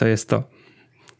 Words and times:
To 0.00 0.06
jest 0.06 0.28
to. 0.28 0.42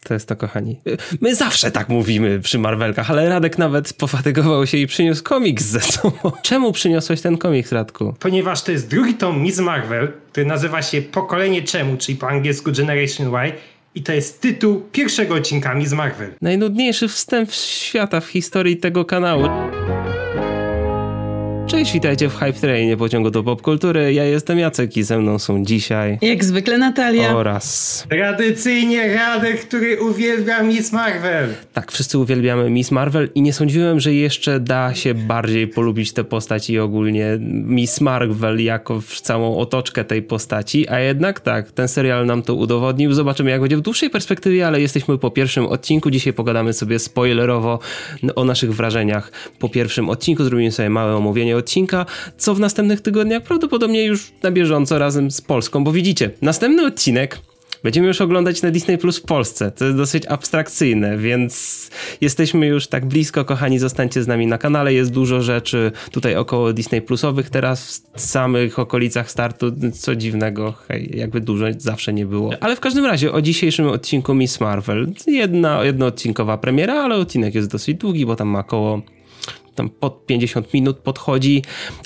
To 0.05 0.15
jest 0.15 0.29
to, 0.29 0.37
kochani. 0.37 0.81
My 1.21 1.35
zawsze 1.35 1.71
tak 1.71 1.89
mówimy 1.89 2.41
przy 2.41 2.59
Marvelkach, 2.59 3.11
ale 3.11 3.29
Radek 3.29 3.59
nawet 3.59 3.93
pofatygował 3.93 4.67
się 4.67 4.79
i 4.79 4.87
przyniósł 4.87 5.23
komiks 5.23 5.65
ze 5.65 5.81
sobą. 5.81 6.33
Czemu 6.43 6.73
przyniosłeś 6.73 7.21
ten 7.21 7.39
komiks, 7.39 7.73
Radku? 7.73 8.15
Ponieważ 8.21 8.63
to 8.63 8.73
jest 8.73 8.91
drugi 8.91 9.15
tom 9.15 9.43
Miss 9.43 9.59
Marvel, 9.59 10.13
który 10.33 10.47
nazywa 10.47 10.83
się 10.83 11.03
Pokolenie 11.03 11.63
Czemu, 11.63 11.97
czyli 11.97 12.19
po 12.19 12.29
angielsku 12.29 12.73
Generation 12.73 13.35
Y. 13.35 13.53
I 13.95 14.03
to 14.03 14.13
jest 14.13 14.41
tytuł 14.41 14.83
pierwszego 14.93 15.35
odcinka 15.35 15.75
Miss 15.75 15.93
Marvel. 15.93 16.35
Najnudniejszy 16.41 17.09
wstęp 17.09 17.53
świata 17.53 18.21
w 18.21 18.27
historii 18.27 18.77
tego 18.77 19.05
kanału. 19.05 19.49
Cześć, 21.71 21.93
witajcie 21.93 22.29
w 22.29 22.35
Hype 22.35 22.53
Trainie 22.53 22.97
pociągu 22.97 23.31
do 23.31 23.43
popkultury. 23.43 24.13
Ja 24.13 24.25
jestem 24.25 24.59
Jacek 24.59 24.97
i 24.97 25.03
ze 25.03 25.19
mną 25.19 25.39
są 25.39 25.65
dzisiaj... 25.65 26.19
Jak 26.23 26.45
zwykle 26.45 26.79
Natalia. 26.79 27.37
Oraz... 27.37 28.07
Tradycyjnie 28.09 29.15
Radek, 29.15 29.61
który 29.61 30.01
uwielbia 30.03 30.63
Miss 30.63 30.93
Marvel. 30.93 31.49
Tak, 31.73 31.93
wszyscy 31.93 32.19
uwielbiamy 32.19 32.71
Miss 32.71 32.91
Marvel 32.91 33.31
i 33.35 33.43
nie 33.43 33.53
sądziłem, 33.53 34.01
że 34.01 34.15
jeszcze 34.15 34.61
da 34.61 34.95
się 34.95 35.15
bardziej 35.15 35.69
polubić 35.69 36.13
tę 36.13 36.25
postać 36.25 36.71
i 36.71 36.79
ogólnie 36.79 37.39
Miss 37.51 38.01
Marvel 38.01 38.65
jako 38.65 39.03
całą 39.23 39.59
otoczkę 39.59 40.05
tej 40.05 40.23
postaci, 40.23 40.89
a 40.89 41.01
jednak 41.01 41.41
tak, 41.41 41.73
ten 41.73 41.89
serial 41.89 42.27
nam 42.27 42.43
to 42.43 42.55
udowodnił. 42.55 43.13
Zobaczymy 43.13 43.51
jak 43.51 43.61
będzie 43.61 43.77
w 43.77 43.81
dłuższej 43.81 44.11
perspektywie, 44.11 44.67
ale 44.67 44.81
jesteśmy 44.81 45.19
po 45.19 45.31
pierwszym 45.31 45.67
odcinku. 45.67 46.11
Dzisiaj 46.11 46.33
pogadamy 46.33 46.73
sobie 46.73 46.99
spoilerowo 46.99 47.79
o 48.37 48.45
naszych 48.45 48.75
wrażeniach 48.75 49.33
po 49.59 49.69
pierwszym 49.69 50.09
odcinku. 50.09 50.45
Zrobimy 50.45 50.73
sobie 50.73 50.91
małe 50.91 51.17
omówienie 51.17 51.60
odcinka, 51.61 52.07
co 52.37 52.55
w 52.55 52.61
następnych 52.61 53.01
tygodniach 53.01 53.43
prawdopodobnie 53.43 54.05
już 54.05 54.33
na 54.43 54.51
bieżąco 54.51 54.99
razem 54.99 55.31
z 55.31 55.41
Polską, 55.41 55.85
bo 55.85 55.93
widzicie, 55.93 56.31
następny 56.43 56.87
odcinek 56.87 57.39
będziemy 57.83 58.07
już 58.07 58.21
oglądać 58.21 58.63
na 58.63 58.71
Disney 58.71 58.99
Plus 58.99 59.19
w 59.19 59.23
Polsce. 59.23 59.71
To 59.71 59.85
jest 59.85 59.97
dosyć 59.97 60.27
abstrakcyjne, 60.27 61.19
więc 61.19 61.91
jesteśmy 62.21 62.67
już 62.67 62.87
tak 62.87 63.07
blisko, 63.07 63.45
kochani, 63.45 63.79
zostańcie 63.79 64.23
z 64.23 64.27
nami 64.27 64.47
na 64.47 64.59
kanale. 64.59 64.95
Jest 64.95 65.13
dużo 65.13 65.43
rzeczy 65.43 65.93
tutaj 66.11 66.37
około 66.37 66.73
Disney 66.73 67.03
Plusowych 67.03 67.51
teraz 67.51 68.03
w 68.17 68.21
samych 68.21 68.79
okolicach 68.79 69.31
startu, 69.31 69.73
co 69.93 70.17
dziwnego, 70.17 70.75
hej, 70.89 71.11
jakby 71.15 71.41
dużo 71.41 71.67
zawsze 71.79 72.13
nie 72.13 72.27
było. 72.27 72.53
Ale 72.61 72.77
w 72.77 72.81
każdym 72.81 73.05
razie 73.05 73.33
o 73.33 73.43
dzisiejszym 73.43 73.89
odcinku 73.89 74.35
Miss 74.35 74.61
Marvel. 74.61 75.07
Jedna 75.27 75.85
jednoodcinkowa 75.85 76.59
premiera, 76.59 76.95
ale 76.95 77.17
odcinek 77.17 77.55
jest 77.55 77.71
dosyć 77.71 77.97
długi, 77.97 78.27
bo 78.27 78.37
tam 78.37 78.49
ma 78.49 78.59
około 78.59 79.03
tam 79.81 79.91
pod 79.91 80.27
50 80.27 80.75
minut 80.75 80.99
podchodzi. 80.99 81.63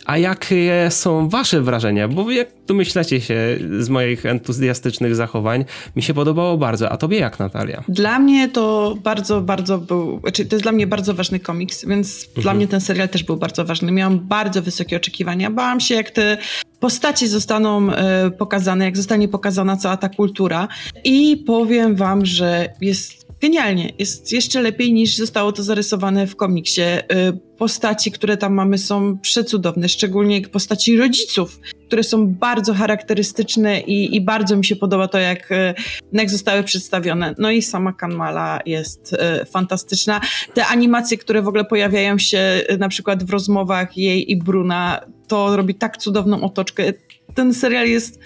A 0.06 0.19
jakie 0.19 0.86
są 0.91 1.28
wasze 1.28 1.61
wrażenia? 1.61 2.08
Bo 2.08 2.30
jak 2.30 2.48
domyślacie 2.67 3.20
się 3.20 3.58
z 3.80 3.89
moich 3.89 4.27
entuzjastycznych 4.27 5.14
zachowań, 5.14 5.64
mi 5.97 6.02
się 6.02 6.14
podobało 6.14 6.58
bardzo. 6.58 6.91
A 6.91 6.97
tobie 6.97 7.19
jak, 7.19 7.39
Natalia? 7.39 7.84
Dla 7.89 8.19
mnie 8.19 8.48
to 8.48 8.95
bardzo, 9.02 9.41
bardzo 9.41 9.78
był, 9.78 10.20
znaczy 10.20 10.47
to 10.47 10.56
jest 10.56 10.62
dla 10.62 10.72
mnie 10.72 10.86
bardzo 10.86 11.14
ważny 11.14 11.41
komiks, 11.41 11.84
więc 11.86 12.27
mhm. 12.27 12.42
dla 12.42 12.55
mnie 12.55 12.69
ten 12.69 12.80
serial 12.80 13.08
też 13.08 13.25
był 13.25 13.36
bardzo 13.36 13.64
ważny. 13.64 13.92
Miałam 13.92 14.19
bardzo 14.20 14.62
wysokie 14.62 14.97
oczekiwania. 14.97 15.50
Bałam 15.50 15.80
się, 15.80 15.95
jak 15.95 16.11
te 16.11 16.39
postaci 16.80 17.28
zostaną 17.28 17.91
y, 17.91 17.95
pokazane, 18.39 18.84
jak 18.84 18.97
zostanie 18.97 19.28
pokazana 19.28 19.77
cała 19.77 19.97
ta 19.97 20.08
kultura. 20.08 20.69
I 21.05 21.36
powiem 21.47 21.97
wam, 21.97 22.27
że 22.27 22.69
jest 22.80 23.23
genialnie. 23.45 23.92
Jest 23.98 24.33
jeszcze 24.33 24.62
lepiej 24.62 24.92
niż 24.92 25.17
zostało 25.17 25.53
to 25.53 25.62
zarysowane 25.62 26.27
w 26.27 26.37
komiksie. 26.37 26.81
Y, 26.81 27.56
postaci, 27.59 28.12
które 28.12 28.36
tam 28.36 28.55
mamy 28.55 28.78
są 28.78 29.19
przecudowne, 29.19 29.89
szczególnie 29.89 30.48
postaci 30.48 30.97
rodziców, 30.97 31.61
które 31.86 32.03
są 32.03 32.27
bardzo 32.27 32.75
charakterystyczne 32.75 33.81
i, 33.81 34.17
i 34.17 34.20
bardzo 34.20 34.56
mi 34.56 34.64
się 34.64 34.77
podoba 34.77 35.09
to, 35.09 35.19
jak, 35.19 35.53
y, 35.53 35.75
jak 36.12 36.31
zostały 36.31 36.62
przedstawione. 36.62 37.34
No 37.39 37.51
i 37.51 37.62
sama 37.62 37.92
Kanmala 37.92 38.61
jest 38.67 39.12
y, 39.12 39.45
fantastyczna. 39.45 40.20
Te 40.55 40.67
animacje, 40.67 41.19
które 41.19 41.42
w 41.42 41.48
ogóle 41.48 41.64
pojawiają 41.64 42.19
się 42.19 42.62
na 42.79 42.89
przykład 42.89 43.25
w 43.25 43.31
rozmowach 43.31 43.97
jej 43.97 44.33
i 44.33 44.36
Bruna, 44.36 45.01
to 45.29 45.57
robi 45.57 45.74
tak 45.74 45.96
cudowną 45.96 46.42
otoczkę. 46.42 46.92
Ten 47.35 47.55
serial 47.55 47.89
jest 47.89 48.20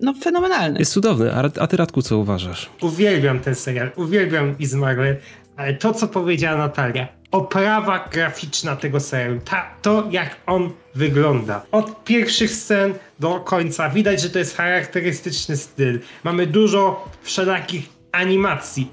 no 0.00 0.14
fenomenalny. 0.22 0.78
Jest 0.78 0.92
cudowny. 0.92 1.34
A, 1.34 1.50
a 1.60 1.66
ty, 1.66 1.76
Radku, 1.76 2.02
co 2.02 2.18
uważasz? 2.18 2.70
Uwielbiam 2.80 3.40
ten 3.40 3.54
serial, 3.54 3.90
uwielbiam 3.96 4.58
Izmarle, 4.58 5.16
ale 5.56 5.74
to, 5.74 5.94
co 5.94 6.08
powiedziała 6.08 6.58
Natalia, 6.58 7.08
oprawa 7.30 8.08
graficzna 8.12 8.76
tego 8.76 9.00
serialu, 9.00 9.40
ta, 9.44 9.70
to 9.82 10.08
jak 10.10 10.36
on 10.46 10.70
wygląda. 10.94 11.66
Od 11.72 12.04
pierwszych 12.04 12.50
scen 12.50 12.94
do 13.20 13.40
końca 13.40 13.90
widać, 13.90 14.20
że 14.22 14.30
to 14.30 14.38
jest 14.38 14.56
charakterystyczny 14.56 15.56
styl. 15.56 16.00
Mamy 16.24 16.46
dużo 16.46 17.08
wszelakich 17.22 17.88
animacji 18.12 18.90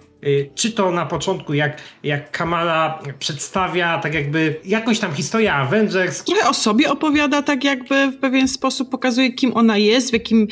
czy 0.55 0.71
to 0.71 0.91
na 0.91 1.05
początku, 1.05 1.53
jak, 1.53 1.81
jak 2.03 2.31
Kamala 2.31 2.99
przedstawia 3.19 3.97
tak 3.97 4.13
jakby 4.13 4.55
jakąś 4.65 4.99
tam 4.99 5.13
historię 5.13 5.53
Avengers. 5.53 6.23
Trochę 6.23 6.49
o 6.49 6.53
sobie 6.53 6.91
opowiada, 6.91 7.41
tak 7.41 7.63
jakby 7.63 8.11
w 8.11 8.17
pewien 8.17 8.47
sposób 8.47 8.89
pokazuje, 8.89 9.33
kim 9.33 9.51
ona 9.53 9.77
jest, 9.77 10.09
w 10.09 10.13
jakim 10.13 10.47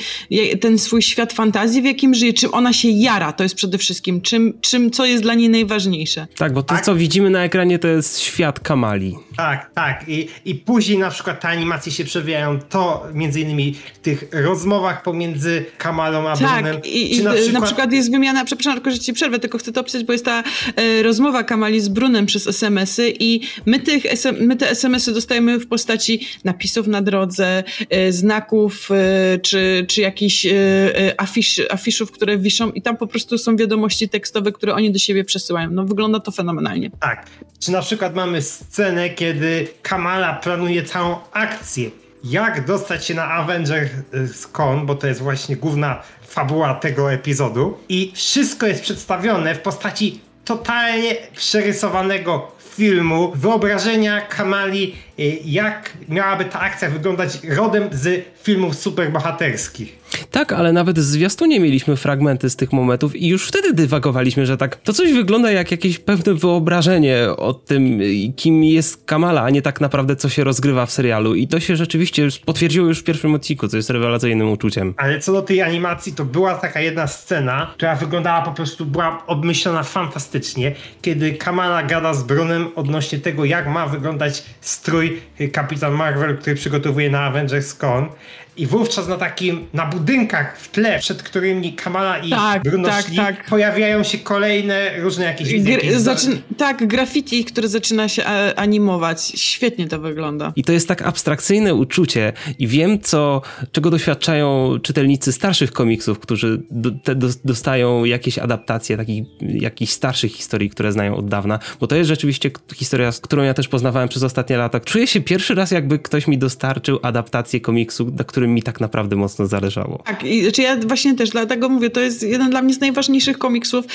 ten 0.62 0.78
swój 0.80 1.02
świat 1.02 1.34
fantazji, 1.34 1.82
w 1.82 1.86
jakim 1.86 2.14
żyje, 2.14 2.34
czym 2.34 2.54
ona 2.54 2.74
się 2.74 2.90
jara, 2.90 3.34
to 3.34 3.44
jest 3.44 3.56
przede 3.56 3.78
wszystkim, 3.78 4.22
czym, 4.22 4.54
czym 4.62 4.92
co 4.92 5.06
jest 5.06 5.24
dla 5.24 5.34
niej 5.34 5.50
najważniejsze. 5.50 6.28
Tak, 6.38 6.54
bo 6.54 6.64
to, 6.64 6.76
tak? 6.76 6.86
co 6.86 6.96
widzimy 6.96 7.30
na 7.30 7.44
ekranie, 7.44 7.80
to 7.80 7.88
jest 7.88 8.20
świat 8.20 8.60
Kamali. 8.60 9.16
Tak, 9.38 9.72
tak. 9.74 10.04
I, 10.08 10.28
I 10.46 10.56
później 10.56 10.98
na 10.98 11.10
przykład 11.10 11.42
te 11.42 11.48
animacje 11.48 11.92
się 11.92 12.04
przewijają, 12.04 12.60
to 12.60 13.08
między 13.14 13.42
innymi 13.42 13.76
w 13.94 14.00
tych 14.00 14.24
rozmowach 14.32 15.04
pomiędzy 15.04 15.66
Kamalą 15.78 16.30
a 16.30 16.38
tak, 16.38 16.64
Brunem. 16.64 16.82
I, 16.84 17.18
i 17.18 17.24
na, 17.24 17.34
przykład... 17.34 17.54
na 17.54 17.62
przykład 17.62 17.94
jest 17.94 18.12
wymiana, 18.12 18.46
przepraszam, 18.46 18.74
tylko 18.74 18.92
że 18.92 19.00
ci 19.00 19.14
przerwę, 19.14 19.40
tylko 19.40 19.59
chcę 19.60 19.72
to 19.72 19.82
opisać, 19.82 20.04
bo 20.04 20.14
jest 20.14 20.26
ta 20.26 20.44
e, 20.76 21.04
rozmowa 21.04 21.44
Kamali 21.44 21.82
z 21.82 21.90
Brunem 21.90 22.26
przez 22.26 22.48
SMS-y 22.48 23.14
i 23.20 23.42
my, 23.66 23.80
tych, 23.80 24.04
my 24.40 24.56
te 24.56 24.70
SMS-y 24.70 25.14
dostajemy 25.14 25.60
w 25.60 25.68
postaci 25.68 26.28
napisów 26.44 26.88
na 26.88 27.02
drodze, 27.02 27.64
e, 27.90 28.12
znaków 28.12 28.90
e, 28.92 29.40
czy, 29.40 29.86
czy 29.90 30.02
jakichś 30.02 30.46
e, 30.46 30.52
e, 30.52 31.22
afisz, 31.22 31.62
afiszów, 31.70 32.12
które 32.12 32.38
wiszą 32.38 32.72
i 32.72 32.82
tam 32.82 32.98
po 32.98 33.08
prostu 33.08 33.38
są 33.38 33.56
wiadomości 33.56 34.10
tekstowe, 34.10 34.52
które 34.52 34.74
oni 34.74 34.92
do 34.92 35.00
siebie 35.00 35.24
przesyłają. 35.24 35.72
No 35.72 35.86
wygląda 35.86 36.20
to 36.20 36.32
fenomenalnie. 36.32 36.92
Tak. 37.00 37.26
Czy 37.60 37.72
na 37.72 37.82
przykład 37.82 38.16
mamy 38.16 38.42
scenę, 38.42 39.10
kiedy 39.10 39.68
Kamala 39.82 40.34
planuje 40.34 40.84
całą 40.84 41.18
akcję 41.32 41.92
jak 42.24 42.66
dostać 42.66 43.06
się 43.06 43.14
na 43.14 43.28
Avengers 43.28 44.48
Con, 44.52 44.86
bo 44.86 44.96
to 44.96 45.08
jest 45.08 45.22
właśnie 45.22 45.56
główna 45.56 46.02
fabuła 46.30 46.74
tego 46.74 47.14
epizodu. 47.14 47.78
I 47.90 48.12
wszystko 48.16 48.68
jest 48.68 48.82
przedstawione 48.82 49.56
w 49.56 49.60
postaci 49.60 50.20
totalnie 50.46 51.16
przerysowanego 51.36 52.52
filmu, 52.76 53.32
wyobrażenia 53.36 54.22
Kamali, 54.22 54.96
y, 55.20 55.40
jak 55.46 55.94
miałaby 56.10 56.46
ta 56.46 56.60
akcja 56.60 56.90
wyglądać 56.90 57.44
rodem 57.44 57.90
z 57.92 58.26
filmów 58.44 58.76
superbohaterskich. 58.76 60.00
Tak, 60.32 60.54
ale 60.54 60.74
nawet 60.74 61.00
w 61.00 61.02
zwiastunie 61.02 61.60
mieliśmy 61.60 61.96
fragmenty 61.96 62.50
z 62.50 62.56
tych 62.56 62.74
momentów 62.74 63.16
i 63.16 63.28
już 63.28 63.48
wtedy 63.48 63.74
dywagowaliśmy, 63.74 64.46
że 64.46 64.58
tak, 64.58 64.76
to 64.76 64.94
coś 64.94 65.14
wygląda 65.14 65.52
jak 65.52 65.72
jakieś 65.72 66.00
pewne 66.00 66.34
wyobrażenie 66.34 67.28
o 67.38 67.54
tym, 67.54 68.00
kim 68.36 68.64
jest 68.64 69.06
Kamala, 69.06 69.42
a 69.42 69.50
nie 69.50 69.62
tak 69.62 69.82
naprawdę 69.82 70.16
co 70.16 70.30
się 70.30 70.44
rozgrywa 70.44 70.86
w 70.86 70.92
serialu. 70.92 71.36
I 71.36 71.48
to 71.48 71.60
się 71.60 71.76
rzeczywiście 71.76 72.28
potwierdziło 72.46 72.88
już 72.88 73.00
w 73.00 73.04
pierwszym 73.04 73.34
odcinku, 73.36 73.68
co 73.68 73.78
jest 73.78 73.90
rewelacyjnym 73.90 74.52
uczuciem. 74.52 74.94
Ale 74.98 75.20
co 75.20 75.34
do 75.34 75.42
tej 75.42 75.62
animacji, 75.62 76.14
to 76.14 76.26
była 76.26 76.56
taka 76.56 76.82
jedna 76.82 77.08
scena, 77.08 77.74
która 77.74 77.96
wyglądała 77.96 78.42
po 78.42 78.52
prostu, 78.52 78.86
była 78.86 79.24
obmyślona 79.28 79.84
fantastycznie, 79.84 80.76
kiedy 81.02 81.34
Kamala 81.34 81.84
gada 81.84 82.14
z 82.14 82.24
Brunem 82.24 82.68
odnośnie 82.76 83.20
tego, 83.20 83.46
jak 83.46 83.68
ma 83.68 83.88
wyglądać 83.88 84.44
strój 84.62 85.22
Kapitan 85.52 85.94
Marvel, 85.94 86.38
który 86.38 86.56
przygotowuje 86.56 87.10
na 87.10 87.22
Avengers 87.22 87.76
Con. 87.76 88.10
I 88.60 88.66
wówczas 88.66 89.08
na 89.08 89.18
takim, 89.18 89.68
na 89.74 89.86
budynkach 89.86 90.58
w 90.58 90.72
tle, 90.72 91.00
przed 91.00 91.24
którymi 91.24 91.74
Kamala 91.74 92.18
i 92.18 92.30
tak, 92.30 92.64
Bruno 92.64 92.90
tak, 92.90 93.06
szli, 93.06 93.18
tak. 93.18 93.46
pojawiają 93.46 94.04
się 94.04 94.18
kolejne 94.18 95.02
różne 95.02 95.26
jakieś 95.26 95.62
Gr 95.62 96.00
zaczyn 96.00 96.42
Tak, 96.58 96.88
graffiti, 96.88 97.46
które 97.46 97.68
zaczyna 97.68 98.10
się 98.10 98.26
animować. 98.56 99.32
Świetnie 99.36 99.88
to 99.88 100.00
wygląda. 100.00 100.54
I 100.56 100.64
to 100.64 100.72
jest 100.72 100.88
tak 100.88 101.02
abstrakcyjne 101.02 101.74
uczucie 101.74 102.34
i 102.60 102.68
wiem, 102.68 103.00
co, 103.00 103.42
czego 103.72 103.90
doświadczają 103.90 104.78
czytelnicy 104.84 105.32
starszych 105.32 105.72
komiksów, 105.72 106.20
którzy 106.20 106.64
do, 106.72 106.92
te, 106.92 107.16
do, 107.16 107.28
dostają 107.46 108.06
jakieś 108.06 108.38
adaptacje 108.38 108.98
takich, 108.98 109.24
jakichś 109.42 109.92
starszych 109.92 110.32
historii, 110.32 110.70
które 110.70 110.92
znają 110.92 111.16
od 111.16 111.30
dawna, 111.30 111.60
bo 111.80 111.88
to 111.88 111.96
jest 111.96 112.08
rzeczywiście 112.08 112.52
historia, 112.76 113.12
którą 113.22 113.44
ja 113.44 113.54
też 113.54 113.68
poznawałem 113.68 114.10
przez 114.10 114.24
ostatnie 114.24 114.58
lata. 114.58 114.80
Czuję 114.80 115.08
się 115.08 115.22
pierwszy 115.22 115.56
raz, 115.56 115.72
jakby 115.72 116.00
ktoś 116.00 116.28
mi 116.28 116.38
dostarczył 116.38 117.00
adaptację 117.02 117.62
komiksu, 117.62 118.12
na 118.18 118.24
którym 118.24 118.49
mi 118.50 118.64
tak 118.64 118.80
naprawdę 118.80 119.16
mocno 119.16 119.48
zależało. 119.48 120.04
Tak, 120.06 120.24
i 120.24 120.44
znaczy 120.44 120.62
ja 120.62 120.78
właśnie 120.78 121.16
też 121.16 121.30
dlatego 121.30 121.70
mówię, 121.70 121.90
to 121.90 122.00
jest 122.00 122.24
jeden 122.24 122.50
dla 122.50 122.62
mnie 122.62 122.74
z 122.74 122.80
najważniejszych 122.80 123.38
komiksów, 123.38 123.86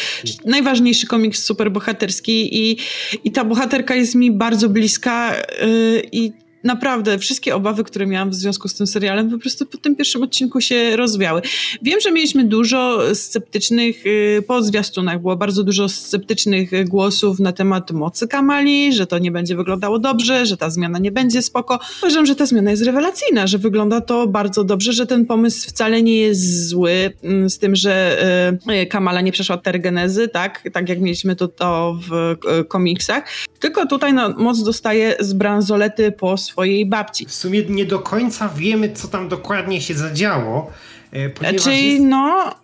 najważniejszy 0.45 1.07
komiks 1.07 1.45
superbohaterski 1.45 2.59
i, 2.63 2.77
i 3.25 3.33
ta 3.33 3.45
bohaterka 3.45 3.95
jest 3.95 4.15
mi 4.15 4.31
bardzo 4.31 4.69
bliska 4.69 5.35
yy, 5.63 6.03
i 6.13 6.44
naprawdę 6.65 7.19
wszystkie 7.19 7.55
obawy, 7.55 7.85
które 7.85 8.07
miałam 8.07 8.31
w 8.31 8.35
związku 8.35 8.69
z 8.69 8.75
tym 8.75 8.87
serialem, 8.87 9.31
po 9.31 9.39
prostu 9.39 9.67
po 9.67 9.79
tym 9.79 9.97
pierwszym 9.97 10.23
odcinku 10.23 10.61
się 10.61 10.97
rozwiały. 10.97 11.43
Wiem, 11.83 12.01
że 12.01 12.13
mieliśmy 12.13 12.45
dużo 12.45 13.15
sceptycznych, 13.15 14.07
y, 14.07 14.45
po 14.47 14.63
zwiastunach 14.63 15.21
było 15.21 15.37
bardzo 15.37 15.63
dużo 15.63 15.89
sceptycznych 15.89 16.89
głosów 16.89 17.41
na 17.41 17.53
temat 17.53 17.91
mocy 17.91 18.29
Kamali, 18.29 18.93
że 18.93 19.07
to 19.07 19.19
nie 19.19 19.31
będzie 19.31 19.57
wyglądało 19.57 19.99
dobrze, 19.99 20.47
że 20.47 20.57
ta 20.57 20.71
zmiana 20.71 20.99
nie 20.99 21.13
będzie 21.13 21.43
spoko. 21.43 21.79
Uważam, 22.03 22.27
że 22.27 22.37
ta 22.37 22.47
zmiana 22.47 22.71
jest 22.71 22.83
rewelacyjna, 22.83 23.47
że 23.47 23.59
wygląda 23.59 24.01
to 24.01 24.27
bardzo 24.27 24.65
dobrze, 24.65 24.93
że 24.93 25.07
ten 25.07 25.27
pomysł 25.27 25.69
wcale 25.69 26.03
nie 26.03 26.17
jest 26.17 26.69
zły, 26.69 27.13
mm, 27.23 27.51
z 27.51 27.59
tym, 27.59 27.77
że 27.77 28.19
y, 28.83 28.87
Kamala 28.87 29.21
nie 29.21 29.33
przeszła 29.33 29.57
tergenezy, 29.57 30.29
tak, 30.29 30.69
tak 30.73 30.89
jak 30.89 31.01
mieliśmy 31.01 31.37
to, 31.37 31.49
to 31.49 31.99
w 32.09 32.37
y, 32.61 32.65
komiksach, 32.65 33.25
tylko 33.65 33.87
tutaj 33.87 34.13
no, 34.13 34.29
moc 34.29 34.63
dostaje 34.63 35.17
z 35.21 35.33
bransolety 35.33 36.13
po 36.13 36.37
swojej 36.37 36.87
babci. 36.87 37.27
W 37.27 37.35
sumie 37.35 37.63
nie 37.69 37.85
do 37.85 37.99
końca 37.99 38.49
wiemy, 38.49 38.93
co 38.93 39.09
tam 39.09 39.29
dokładnie 39.29 39.81
się 39.81 39.95
zadziało. 39.95 40.71
E, 41.13 41.55
Czyli 41.55 41.93
jest, 41.93 42.05
no. 42.05 42.55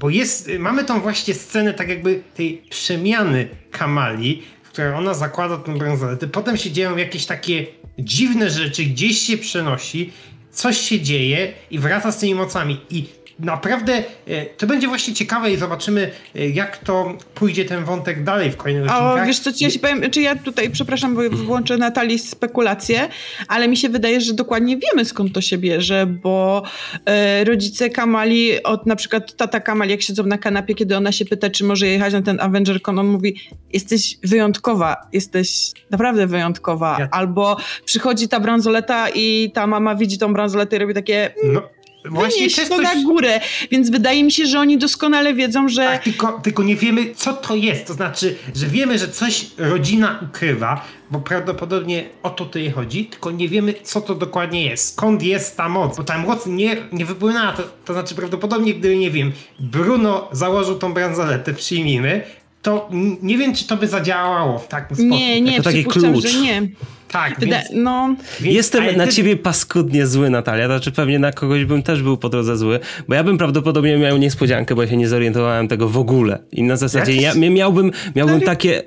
Bo 0.00 0.10
jest, 0.10 0.50
mamy 0.58 0.84
tą 0.84 1.00
właśnie 1.00 1.34
scenę 1.34 1.74
tak 1.74 1.88
jakby 1.88 2.22
tej 2.34 2.62
przemiany 2.70 3.48
Kamali, 3.70 4.42
w 4.62 4.68
której 4.68 4.92
ona 4.92 5.14
zakłada 5.14 5.56
tą 5.56 5.78
bransoletę. 5.78 6.28
Potem 6.28 6.56
się 6.56 6.70
dzieją 6.70 6.96
jakieś 6.96 7.26
takie 7.26 7.66
dziwne 7.98 8.50
rzeczy, 8.50 8.84
gdzieś 8.84 9.18
się 9.18 9.38
przenosi, 9.38 10.12
coś 10.50 10.78
się 10.78 11.00
dzieje 11.00 11.52
i 11.70 11.78
wraca 11.78 12.12
z 12.12 12.18
tymi 12.18 12.34
mocami. 12.34 12.80
I 12.90 13.04
naprawdę 13.38 14.02
e, 14.26 14.46
to 14.46 14.66
będzie 14.66 14.88
właśnie 14.88 15.14
ciekawe 15.14 15.50
i 15.50 15.56
zobaczymy, 15.56 16.10
e, 16.36 16.48
jak 16.48 16.76
to 16.78 17.18
pójdzie 17.34 17.64
ten 17.64 17.84
wątek 17.84 18.24
dalej 18.24 18.50
w 18.50 18.56
kolejnych 18.56 18.84
odcinkach. 18.84 19.22
O, 19.22 19.26
wiesz 19.26 19.38
co, 19.38 19.52
ci 19.52 19.64
ja 19.64 19.70
się 19.70 19.78
powiem, 19.78 20.10
czy 20.10 20.20
ja 20.20 20.36
tutaj, 20.36 20.70
przepraszam, 20.70 21.14
bo 21.14 21.30
włączę 21.30 21.76
Natalii 21.76 22.18
spekulacje, 22.18 23.08
ale 23.48 23.68
mi 23.68 23.76
się 23.76 23.88
wydaje, 23.88 24.20
że 24.20 24.34
dokładnie 24.34 24.76
wiemy 24.76 25.04
skąd 25.04 25.32
to 25.32 25.40
się 25.40 25.58
bierze, 25.58 26.06
bo 26.06 26.62
e, 27.04 27.44
rodzice 27.44 27.90
Kamali, 27.90 28.62
od 28.62 28.86
na 28.86 28.96
przykład 28.96 29.36
tata 29.36 29.60
Kamali, 29.60 29.90
jak 29.90 30.02
siedzą 30.02 30.22
na 30.22 30.38
kanapie, 30.38 30.74
kiedy 30.74 30.96
ona 30.96 31.12
się 31.12 31.24
pyta, 31.24 31.50
czy 31.50 31.64
może 31.64 31.86
jechać 31.86 32.12
na 32.12 32.22
ten 32.22 32.40
Avenger 32.40 32.82
Con, 32.82 32.98
on 32.98 33.06
mówi, 33.06 33.36
jesteś 33.72 34.18
wyjątkowa, 34.24 34.96
jesteś 35.12 35.72
naprawdę 35.90 36.26
wyjątkowa. 36.26 36.96
Ja. 37.00 37.08
Albo 37.10 37.56
przychodzi 37.84 38.28
ta 38.28 38.40
bransoleta 38.40 39.08
i 39.14 39.50
ta 39.54 39.66
mama 39.66 39.94
widzi 39.94 40.18
tą 40.18 40.32
bransoletę 40.32 40.76
i 40.76 40.78
robi 40.78 40.94
takie... 40.94 41.34
No 41.44 41.77
Właśnie 42.10 42.38
wynieść 42.38 42.56
to 42.56 42.76
coś... 42.76 42.84
na 42.84 43.02
górę. 43.02 43.40
Więc 43.70 43.90
wydaje 43.90 44.24
mi 44.24 44.32
się, 44.32 44.46
że 44.46 44.60
oni 44.60 44.78
doskonale 44.78 45.34
wiedzą, 45.34 45.68
że. 45.68 45.82
Tak, 45.82 46.04
tylko, 46.04 46.40
tylko 46.42 46.62
nie 46.62 46.76
wiemy, 46.76 47.14
co 47.14 47.32
to 47.32 47.54
jest. 47.56 47.86
To 47.86 47.94
znaczy, 47.94 48.36
że 48.54 48.66
wiemy, 48.66 48.98
że 48.98 49.08
coś 49.08 49.46
rodzina 49.58 50.20
ukrywa, 50.22 50.84
bo 51.10 51.20
prawdopodobnie 51.20 52.04
o 52.22 52.30
to 52.30 52.44
tutaj 52.44 52.70
chodzi, 52.70 53.06
tylko 53.06 53.30
nie 53.30 53.48
wiemy, 53.48 53.74
co 53.82 54.00
to 54.00 54.14
dokładnie 54.14 54.64
jest. 54.64 54.92
Skąd 54.92 55.22
jest 55.22 55.56
ta 55.56 55.68
moc? 55.68 55.96
Bo 55.96 56.04
ta 56.04 56.18
moc 56.18 56.46
nie, 56.46 56.76
nie 56.92 57.04
wypłynęła. 57.04 57.52
To, 57.52 57.62
to 57.84 57.92
znaczy, 57.92 58.14
prawdopodobnie, 58.14 58.74
gdyby, 58.74 58.96
nie 58.96 59.10
wiem, 59.10 59.32
Bruno 59.60 60.28
założył 60.32 60.78
tą 60.78 60.94
bransoletę, 60.94 61.54
przyjmijmy, 61.54 62.22
to 62.62 62.88
nie 63.22 63.38
wiem, 63.38 63.54
czy 63.54 63.66
to 63.66 63.76
by 63.76 63.88
zadziałało 63.88 64.58
w 64.58 64.68
takim 64.68 64.96
sposób. 64.96 65.10
Nie, 65.10 65.40
nie, 65.40 65.56
to 65.56 65.62
taki 65.62 65.84
klucz. 65.84 66.26
że 66.26 66.40
nie. 66.40 66.62
Tak, 67.08 67.40
Wyda 67.40 67.56
więc, 67.56 67.68
no. 67.72 68.16
Więc, 68.40 68.56
Jestem 68.56 68.96
na 68.96 69.06
ty... 69.06 69.12
ciebie 69.12 69.36
paskudnie 69.36 70.06
zły, 70.06 70.30
Natalia. 70.30 70.66
Znaczy 70.66 70.92
pewnie 70.92 71.18
na 71.18 71.32
kogoś 71.32 71.64
bym 71.64 71.82
też 71.82 72.02
był 72.02 72.16
po 72.16 72.28
drodze 72.28 72.56
zły, 72.56 72.80
bo 73.08 73.14
ja 73.14 73.24
bym 73.24 73.38
prawdopodobnie 73.38 73.98
miał 73.98 74.16
niespodziankę, 74.16 74.74
bo 74.74 74.82
ja 74.82 74.88
się 74.88 74.96
nie 74.96 75.08
zorientowałem 75.08 75.68
tego 75.68 75.88
w 75.88 75.98
ogóle. 75.98 76.38
I 76.52 76.62
na 76.62 76.76
zasadzie 76.76 77.14
ja, 77.14 77.34
miałbym, 77.34 77.92
miałbym 78.16 78.40
takie... 78.40 78.82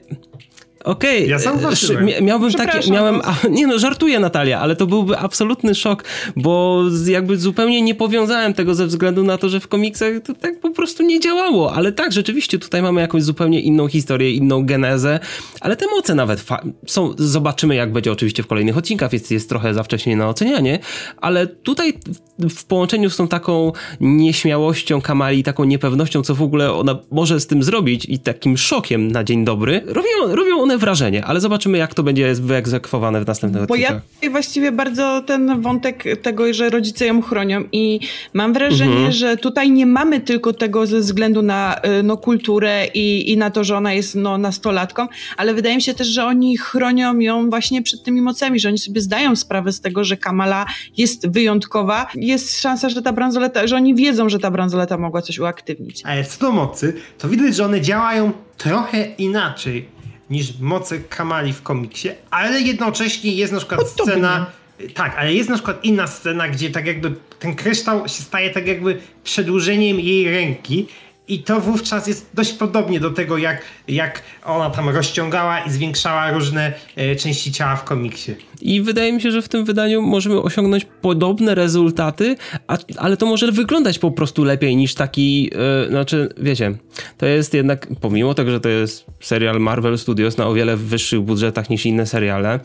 Okej, 0.84 1.18
okay. 1.18 1.28
ja 1.28 2.22
miałbym 2.22 2.54
takie, 2.54 2.92
miałem, 2.92 3.22
a, 3.24 3.36
nie 3.50 3.68
no, 3.68 3.80
żartuję 3.80 4.20
Natalia, 4.20 4.60
ale 4.60 4.76
to 4.76 4.88
byłby 4.88 5.18
absolutny 5.18 5.76
szok, 5.76 6.04
bo 6.36 6.84
jakby 7.08 7.38
zupełnie 7.38 7.82
nie 7.82 7.96
powiązałem 7.96 8.54
tego 8.54 8.76
ze 8.76 8.88
względu 8.88 9.24
na 9.24 9.38
to, 9.38 9.50
że 9.50 9.60
w 9.60 9.68
komiksach 9.68 10.14
to 10.26 10.34
tak 10.34 10.60
po 10.60 10.70
prostu 10.70 11.04
nie 11.04 11.20
działało, 11.20 11.74
ale 11.74 11.92
tak, 11.92 12.12
rzeczywiście 12.12 12.60
tutaj 12.60 12.82
mamy 12.82 13.02
jakąś 13.02 13.24
zupełnie 13.24 13.62
inną 13.62 13.88
historię, 13.88 14.32
inną 14.32 14.66
genezę, 14.66 15.20
ale 15.62 15.76
te 15.76 15.86
moce 15.88 16.16
nawet 16.16 16.46
są, 16.88 17.14
zobaczymy 17.18 17.76
jak 17.76 17.92
będzie 17.92 18.12
oczywiście 18.12 18.44
w 18.44 18.48
kolejnych 18.48 18.78
odcinkach, 18.78 19.14
jest, 19.14 19.32
jest 19.32 19.50
trochę 19.50 19.74
za 19.74 19.84
wcześnie 19.84 20.16
na 20.16 20.30
ocenianie, 20.30 20.80
ale 21.18 21.48
tutaj 21.48 21.94
w 22.40 22.66
połączeniu 22.66 23.10
z 23.10 23.18
tą 23.18 23.28
taką 23.28 23.72
nieśmiałością 24.00 25.02
Kamali, 25.02 25.44
taką 25.44 25.64
niepewnością, 25.64 26.22
co 26.22 26.36
w 26.36 26.42
ogóle 26.42 26.74
ona 26.74 27.00
może 27.12 27.40
z 27.40 27.48
tym 27.48 27.64
zrobić 27.64 28.06
i 28.06 28.20
takim 28.20 28.58
szokiem 28.58 29.12
na 29.12 29.24
dzień 29.24 29.46
dobry, 29.46 29.82
robią, 29.86 30.36
robią 30.36 30.62
one 30.62 30.71
wrażenie, 30.78 31.26
ale 31.26 31.40
zobaczymy 31.40 31.78
jak 31.78 31.94
to 31.94 32.04
będzie 32.04 32.34
wyegzekwowane 32.34 33.22
w 33.22 33.28
następnych 33.28 33.66
Bo 33.66 33.74
odcinkach. 33.74 34.02
Bo 34.22 34.26
ja 34.26 34.32
właściwie 34.32 34.72
bardzo 34.72 35.24
ten 35.28 35.62
wątek 35.62 36.04
tego, 36.22 36.54
że 36.54 36.70
rodzice 36.70 37.06
ją 37.06 37.22
chronią 37.22 37.64
i 37.72 38.00
mam 38.34 38.54
wrażenie, 38.54 38.96
mhm. 38.96 39.12
że 39.12 39.38
tutaj 39.38 39.72
nie 39.72 39.86
mamy 39.86 40.20
tylko 40.20 40.54
tego 40.54 40.88
ze 40.88 41.00
względu 41.00 41.42
na 41.42 41.82
y, 42.00 42.04
no, 42.04 42.18
kulturę 42.18 42.88
i, 42.94 43.32
i 43.32 43.38
na 43.38 43.50
to, 43.50 43.64
że 43.64 43.78
ona 43.78 43.94
jest 43.94 44.16
no, 44.16 44.38
nastolatką, 44.38 45.08
ale 45.38 45.54
wydaje 45.54 45.76
mi 45.76 45.82
się 45.82 45.94
też, 45.94 46.08
że 46.08 46.26
oni 46.26 46.58
chronią 46.58 47.20
ją 47.20 47.50
właśnie 47.50 47.82
przed 47.82 48.04
tymi 48.04 48.22
mocami, 48.22 48.60
że 48.60 48.70
oni 48.70 48.78
sobie 48.78 49.02
zdają 49.02 49.36
sprawę 49.36 49.72
z 49.72 49.82
tego, 49.82 50.04
że 50.04 50.18
Kamala 50.18 50.66
jest 50.98 51.30
wyjątkowa. 51.30 52.08
Jest 52.16 52.62
szansa, 52.62 52.90
że 52.90 53.02
ta 53.02 53.14
bransoleta, 53.14 53.68
że 53.68 53.76
oni 53.76 53.96
wiedzą, 53.96 54.30
że 54.30 54.40
ta 54.40 54.52
bransoleta 54.52 54.98
mogła 54.98 55.22
coś 55.22 55.40
uaktywnić. 55.40 56.02
Ale 56.06 56.24
co 56.24 56.40
do 56.40 56.52
mocy, 56.52 56.94
to 57.18 57.30
widać, 57.30 57.56
że 57.56 57.66
one 57.66 57.82
działają 57.82 58.32
trochę 58.58 59.06
inaczej 59.18 60.01
niż 60.32 60.60
moce 60.60 61.00
Kamali 61.00 61.54
w 61.54 61.62
komiksie, 61.62 62.10
ale 62.30 62.62
jednocześnie 62.62 63.32
jest 63.32 63.54
na 63.54 63.60
przykład 63.60 63.88
scena. 63.88 64.46
Tak, 64.94 65.16
ale 65.18 65.34
jest 65.34 65.50
na 65.50 65.56
przykład 65.56 65.86
inna 65.86 66.08
scena, 66.08 66.48
gdzie 66.48 66.70
tak 66.70 66.88
jakby 66.88 67.14
ten 67.40 67.56
kryształ 67.56 68.08
się 68.08 68.24
staje 68.24 68.50
tak 68.50 68.68
jakby 68.68 68.98
przedłużeniem 69.24 70.00
jej 70.00 70.32
ręki 70.32 70.88
i 71.32 71.40
to 71.40 71.62
wówczas 71.62 72.08
jest 72.08 72.30
dość 72.34 72.54
podobnie 72.54 73.00
do 73.00 73.12
tego, 73.12 73.38
jak, 73.38 73.62
jak 73.88 74.22
ona 74.46 74.70
tam 74.70 74.90
rozciągała 74.90 75.60
i 75.60 75.72
zwiększała 75.72 76.32
różne 76.32 76.74
e, 76.96 77.16
części 77.16 77.52
ciała 77.52 77.76
w 77.76 77.84
komiksie. 77.84 78.36
I 78.62 78.82
wydaje 78.82 79.14
mi 79.14 79.22
się, 79.22 79.32
że 79.32 79.42
w 79.42 79.50
tym 79.50 79.66
wydaniu 79.66 80.02
możemy 80.02 80.42
osiągnąć 80.42 80.88
podobne 81.02 81.56
rezultaty, 81.56 82.36
a, 82.68 82.78
ale 82.98 83.18
to 83.18 83.26
może 83.26 83.52
wyglądać 83.52 84.00
po 84.00 84.12
prostu 84.12 84.44
lepiej 84.44 84.76
niż 84.76 84.96
taki, 84.96 85.52
e, 85.86 85.90
znaczy, 85.90 86.30
wiecie, 86.38 86.76
to 87.18 87.26
jest 87.26 87.54
jednak, 87.54 87.88
pomimo 88.02 88.34
tego, 88.34 88.52
że 88.52 88.60
to 88.60 88.70
jest 88.70 89.06
serial 89.20 89.60
Marvel 89.60 89.98
Studios 89.98 90.38
na 90.38 90.48
o 90.48 90.54
wiele 90.54 90.78
wyższych 90.78 91.22
budżetach 91.22 91.70
niż 91.70 91.86
inne 91.86 92.06
seriale, 92.06 92.60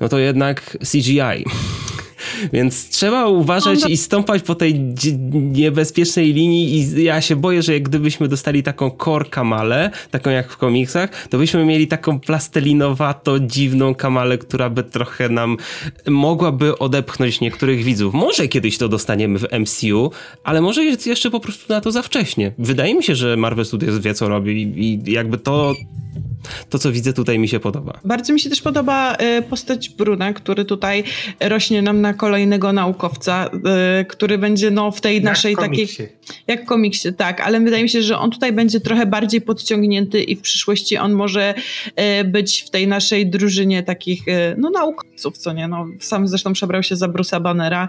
no 0.00 0.08
to 0.08 0.18
jednak 0.18 0.78
CGI. 0.92 1.44
Więc 2.52 2.88
trzeba 2.88 3.26
uważać 3.26 3.80
i 3.88 3.96
stąpać 3.96 4.42
po 4.42 4.54
tej 4.54 4.80
niebezpiecznej 5.32 6.32
linii 6.32 6.76
i 6.76 7.04
ja 7.04 7.20
się 7.20 7.36
boję, 7.36 7.62
że 7.62 7.80
gdybyśmy 7.80 8.28
dostali 8.28 8.62
taką 8.62 8.90
core 9.04 9.24
kamalę, 9.24 9.90
taką 10.10 10.30
jak 10.30 10.50
w 10.50 10.56
komiksach, 10.56 11.28
to 11.28 11.38
byśmy 11.38 11.64
mieli 11.64 11.86
taką 11.86 12.20
plastelinowato 12.20 13.40
dziwną 13.40 13.94
kamalę, 13.94 14.38
która 14.38 14.70
by 14.70 14.82
trochę 14.82 15.28
nam 15.28 15.56
mogłaby 16.06 16.78
odepchnąć 16.78 17.40
niektórych 17.40 17.84
widzów. 17.84 18.14
Może 18.14 18.48
kiedyś 18.48 18.78
to 18.78 18.88
dostaniemy 18.88 19.38
w 19.38 19.46
MCU, 19.60 20.10
ale 20.44 20.60
może 20.60 20.84
jest 20.84 21.06
jeszcze 21.06 21.30
po 21.30 21.40
prostu 21.40 21.72
na 21.72 21.80
to 21.80 21.92
za 21.92 22.02
wcześnie. 22.02 22.52
Wydaje 22.58 22.94
mi 22.94 23.02
się, 23.02 23.14
że 23.14 23.36
Marvel 23.36 23.64
Studios 23.64 23.98
wie 23.98 24.14
co 24.14 24.28
robi 24.28 24.72
i 24.76 25.12
jakby 25.12 25.38
to 25.38 25.74
to, 26.70 26.78
co 26.78 26.92
widzę 26.92 27.12
tutaj 27.12 27.38
mi 27.38 27.48
się 27.48 27.60
podoba. 27.60 28.00
Bardzo 28.04 28.32
mi 28.32 28.40
się 28.40 28.50
też 28.50 28.62
podoba 28.62 29.14
e, 29.14 29.42
postać 29.42 29.88
Bruna, 29.88 30.32
który 30.32 30.64
tutaj 30.64 31.04
rośnie 31.40 31.82
nam 31.82 32.00
na 32.00 32.14
kolejnego 32.14 32.72
naukowca, 32.72 33.50
e, 34.00 34.04
który 34.04 34.38
będzie 34.38 34.70
no, 34.70 34.90
w 34.90 35.00
tej 35.00 35.14
jak 35.14 35.24
naszej 35.24 35.56
takiej... 35.56 35.88
Jak 36.46 36.62
w 36.62 36.66
komiksie, 36.66 37.12
tak, 37.12 37.40
ale 37.40 37.60
wydaje 37.60 37.82
mi 37.82 37.88
się, 37.88 38.02
że 38.02 38.18
on 38.18 38.30
tutaj 38.30 38.52
będzie 38.52 38.80
trochę 38.80 39.06
bardziej 39.06 39.40
podciągnięty 39.40 40.22
i 40.22 40.36
w 40.36 40.40
przyszłości 40.40 40.96
on 40.96 41.12
może 41.12 41.54
e, 41.96 42.24
być 42.24 42.62
w 42.62 42.70
tej 42.70 42.88
naszej 42.88 43.30
drużynie 43.30 43.82
takich 43.82 44.22
no, 44.56 44.70
naukowców, 44.70 45.38
co 45.38 45.52
nie? 45.52 45.68
No, 45.68 45.86
sam 46.00 46.28
zresztą 46.28 46.52
przebrał 46.52 46.82
się 46.82 46.96
za 46.96 47.08
Bruce'a 47.08 47.42
Bannera 47.42 47.88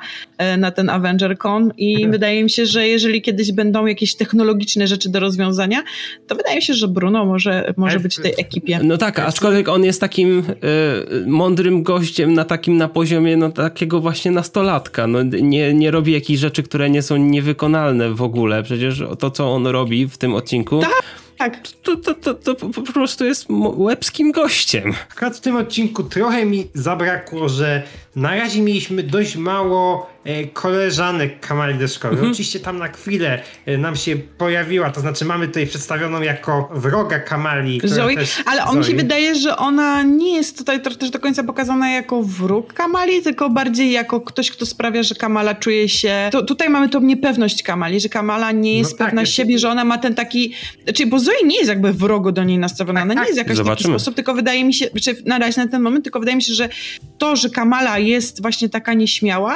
na 0.58 0.72
ten 0.72 0.90
Avenger 0.90 1.38
Con 1.38 1.72
i 1.78 1.94
mhm. 1.94 2.12
wydaje 2.12 2.44
mi 2.44 2.50
się, 2.50 2.66
że 2.66 2.88
jeżeli 2.88 3.22
kiedyś 3.22 3.52
będą 3.52 3.86
jakieś 3.86 4.16
technologiczne 4.16 4.88
rzeczy 4.88 5.10
do 5.10 5.20
rozwiązania, 5.20 5.84
to 6.28 6.36
wydaje 6.36 6.56
mi 6.56 6.62
się, 6.62 6.74
że 6.74 6.88
Bruno 6.88 7.26
może, 7.26 7.74
może 7.78 8.00
być 8.00 8.16
w 8.16 8.22
tej 8.22 8.34
ekipie. 8.48 8.80
No 8.84 8.98
tak, 8.98 9.20
aczkolwiek 9.20 9.70
on 9.70 9.84
jest 9.84 10.01
takim 10.01 10.39
y, 10.39 11.25
mądrym 11.27 11.84
gościem 11.84 12.34
na 12.34 12.46
takim 12.46 12.77
na 12.77 12.88
poziomie 12.88 13.38
no, 13.38 13.50
takiego 13.50 14.00
właśnie 14.00 14.32
nastolatka. 14.32 15.08
No, 15.08 15.24
nie, 15.24 15.74
nie 15.74 15.92
robi 15.92 16.12
jakichś 16.12 16.39
rzeczy, 16.39 16.63
które 16.63 16.89
nie 16.89 17.01
są 17.01 17.18
niewykonalne 17.18 18.13
w 18.13 18.22
ogóle. 18.22 18.63
Przecież 18.63 19.04
to, 19.20 19.32
co 19.32 19.54
on 19.54 19.68
robi 19.68 20.08
w 20.08 20.18
tym 20.18 20.36
odcinku... 20.36 20.80
Tak. 20.80 21.04
Tak. 21.38 21.68
To, 21.84 21.96
to, 21.96 22.13
to, 22.13 22.34
to, 22.34 22.56
po 22.56 22.82
prostu 22.82 23.25
jest 23.25 23.46
łebskim 23.75 24.32
gościem. 24.32 24.94
Akurat 25.12 25.38
w 25.38 25.42
tym 25.42 25.56
odcinku 25.56 26.04
trochę 26.04 26.46
mi 26.46 26.68
zabrakło, 26.74 27.50
że 27.50 27.84
na 28.17 28.36
razie 28.36 28.62
mieliśmy 28.62 29.03
dość 29.03 29.36
mało 29.36 30.09
e, 30.25 30.43
koleżanek 30.47 31.39
Kamali 31.39 31.75
do 31.79 31.88
szkoły. 31.88 32.13
Mhm. 32.13 32.31
Oczywiście 32.31 32.59
tam 32.59 32.77
na 32.77 32.88
chwilę 32.88 33.41
e, 33.65 33.77
nam 33.77 33.95
się 33.95 34.15
pojawiła, 34.15 34.89
to 34.89 35.01
znaczy 35.01 35.25
mamy 35.25 35.47
tutaj 35.47 35.67
przedstawioną 35.67 36.21
jako 36.21 36.69
wroga 36.74 37.19
Kamali. 37.19 37.81
Zoe, 37.83 38.15
też, 38.15 38.43
ale 38.45 38.65
on 38.65 38.77
mi 38.77 38.83
się 38.83 38.91
Zoe. 38.91 38.97
wydaje, 38.97 39.36
że 39.36 39.57
ona 39.57 40.03
nie 40.03 40.36
jest 40.36 40.57
tutaj 40.57 40.81
też 40.81 40.97
do 41.12 41.19
końca 41.19 41.43
pokazana 41.43 41.89
jako 41.91 42.24
wróg 42.24 42.74
Kamali, 42.74 43.21
tylko 43.21 43.50
bardziej 43.50 43.91
jako 43.91 44.21
ktoś, 44.21 44.51
kto 44.51 44.65
sprawia, 44.65 45.03
że 45.03 45.15
Kamala 45.15 45.55
czuje 45.55 45.89
się... 45.89 46.29
To, 46.31 46.41
tutaj 46.43 46.69
mamy 46.69 46.89
tą 46.89 47.01
niepewność 47.01 47.63
Kamali, 47.63 48.00
że 48.00 48.09
Kamala 48.09 48.51
nie 48.51 48.77
jest 48.77 48.91
No 48.91 48.97
tak, 48.97 49.07
pewna 49.07 49.21
jest- 49.21 49.33
siebie, 49.33 49.59
że 49.59 49.69
ona 49.69 49.86
ma 49.86 49.97
ten 49.97 50.15
taki... 50.15 50.53
Znaczy, 50.83 51.05
bo 51.07 51.19
Zoe 51.19 51.33
nie 51.45 51.57
jest 51.57 51.69
jakby 51.69 51.93
wrogo 51.93 52.31
do 52.31 52.43
niej 52.43 52.57
nastawiona, 52.57 53.01
ona 53.01 53.13
tak. 53.13 53.24
nie 53.24 53.27
jest 53.27 53.38
jakoś 53.38 53.53
w 53.53 53.57
taki 53.57 53.65
Zobaczymy. 53.67 54.00
sposób, 54.00 54.15
tylko 54.15 54.33
wydaje 54.33 54.63
mi 54.63 54.74
się, 54.74 54.88
czy 55.03 55.15
na 55.25 55.38
razie 55.39 55.62
na 55.62 55.67
ten 55.67 55.81
moment, 55.81 56.03
tylko 56.03 56.19
wydaje 56.19 56.36
mi 56.36 56.43
się, 56.43 56.53
że 56.53 56.69
to, 57.17 57.36
że 57.36 57.50
Kamala 57.50 58.00
jest 58.08 58.42
właśnie 58.42 58.70
taka 58.70 58.94
nieśmiała, 58.94 59.56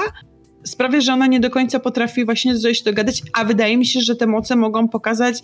sprawia, 0.64 1.02
że 1.02 1.14
ona 1.14 1.28
nie 1.28 1.40
do 1.40 1.50
końca 1.50 1.80
potrafi 1.80 2.26
właśnie 2.26 2.74
się 2.74 2.84
dogadać, 2.84 3.22
a 3.34 3.46
wydaje 3.46 3.78
mi 3.78 3.86
się, 3.86 4.02
że 4.02 4.16
te 4.16 4.28
moce 4.28 4.56
mogą 4.56 4.88
pokazać, 4.88 5.44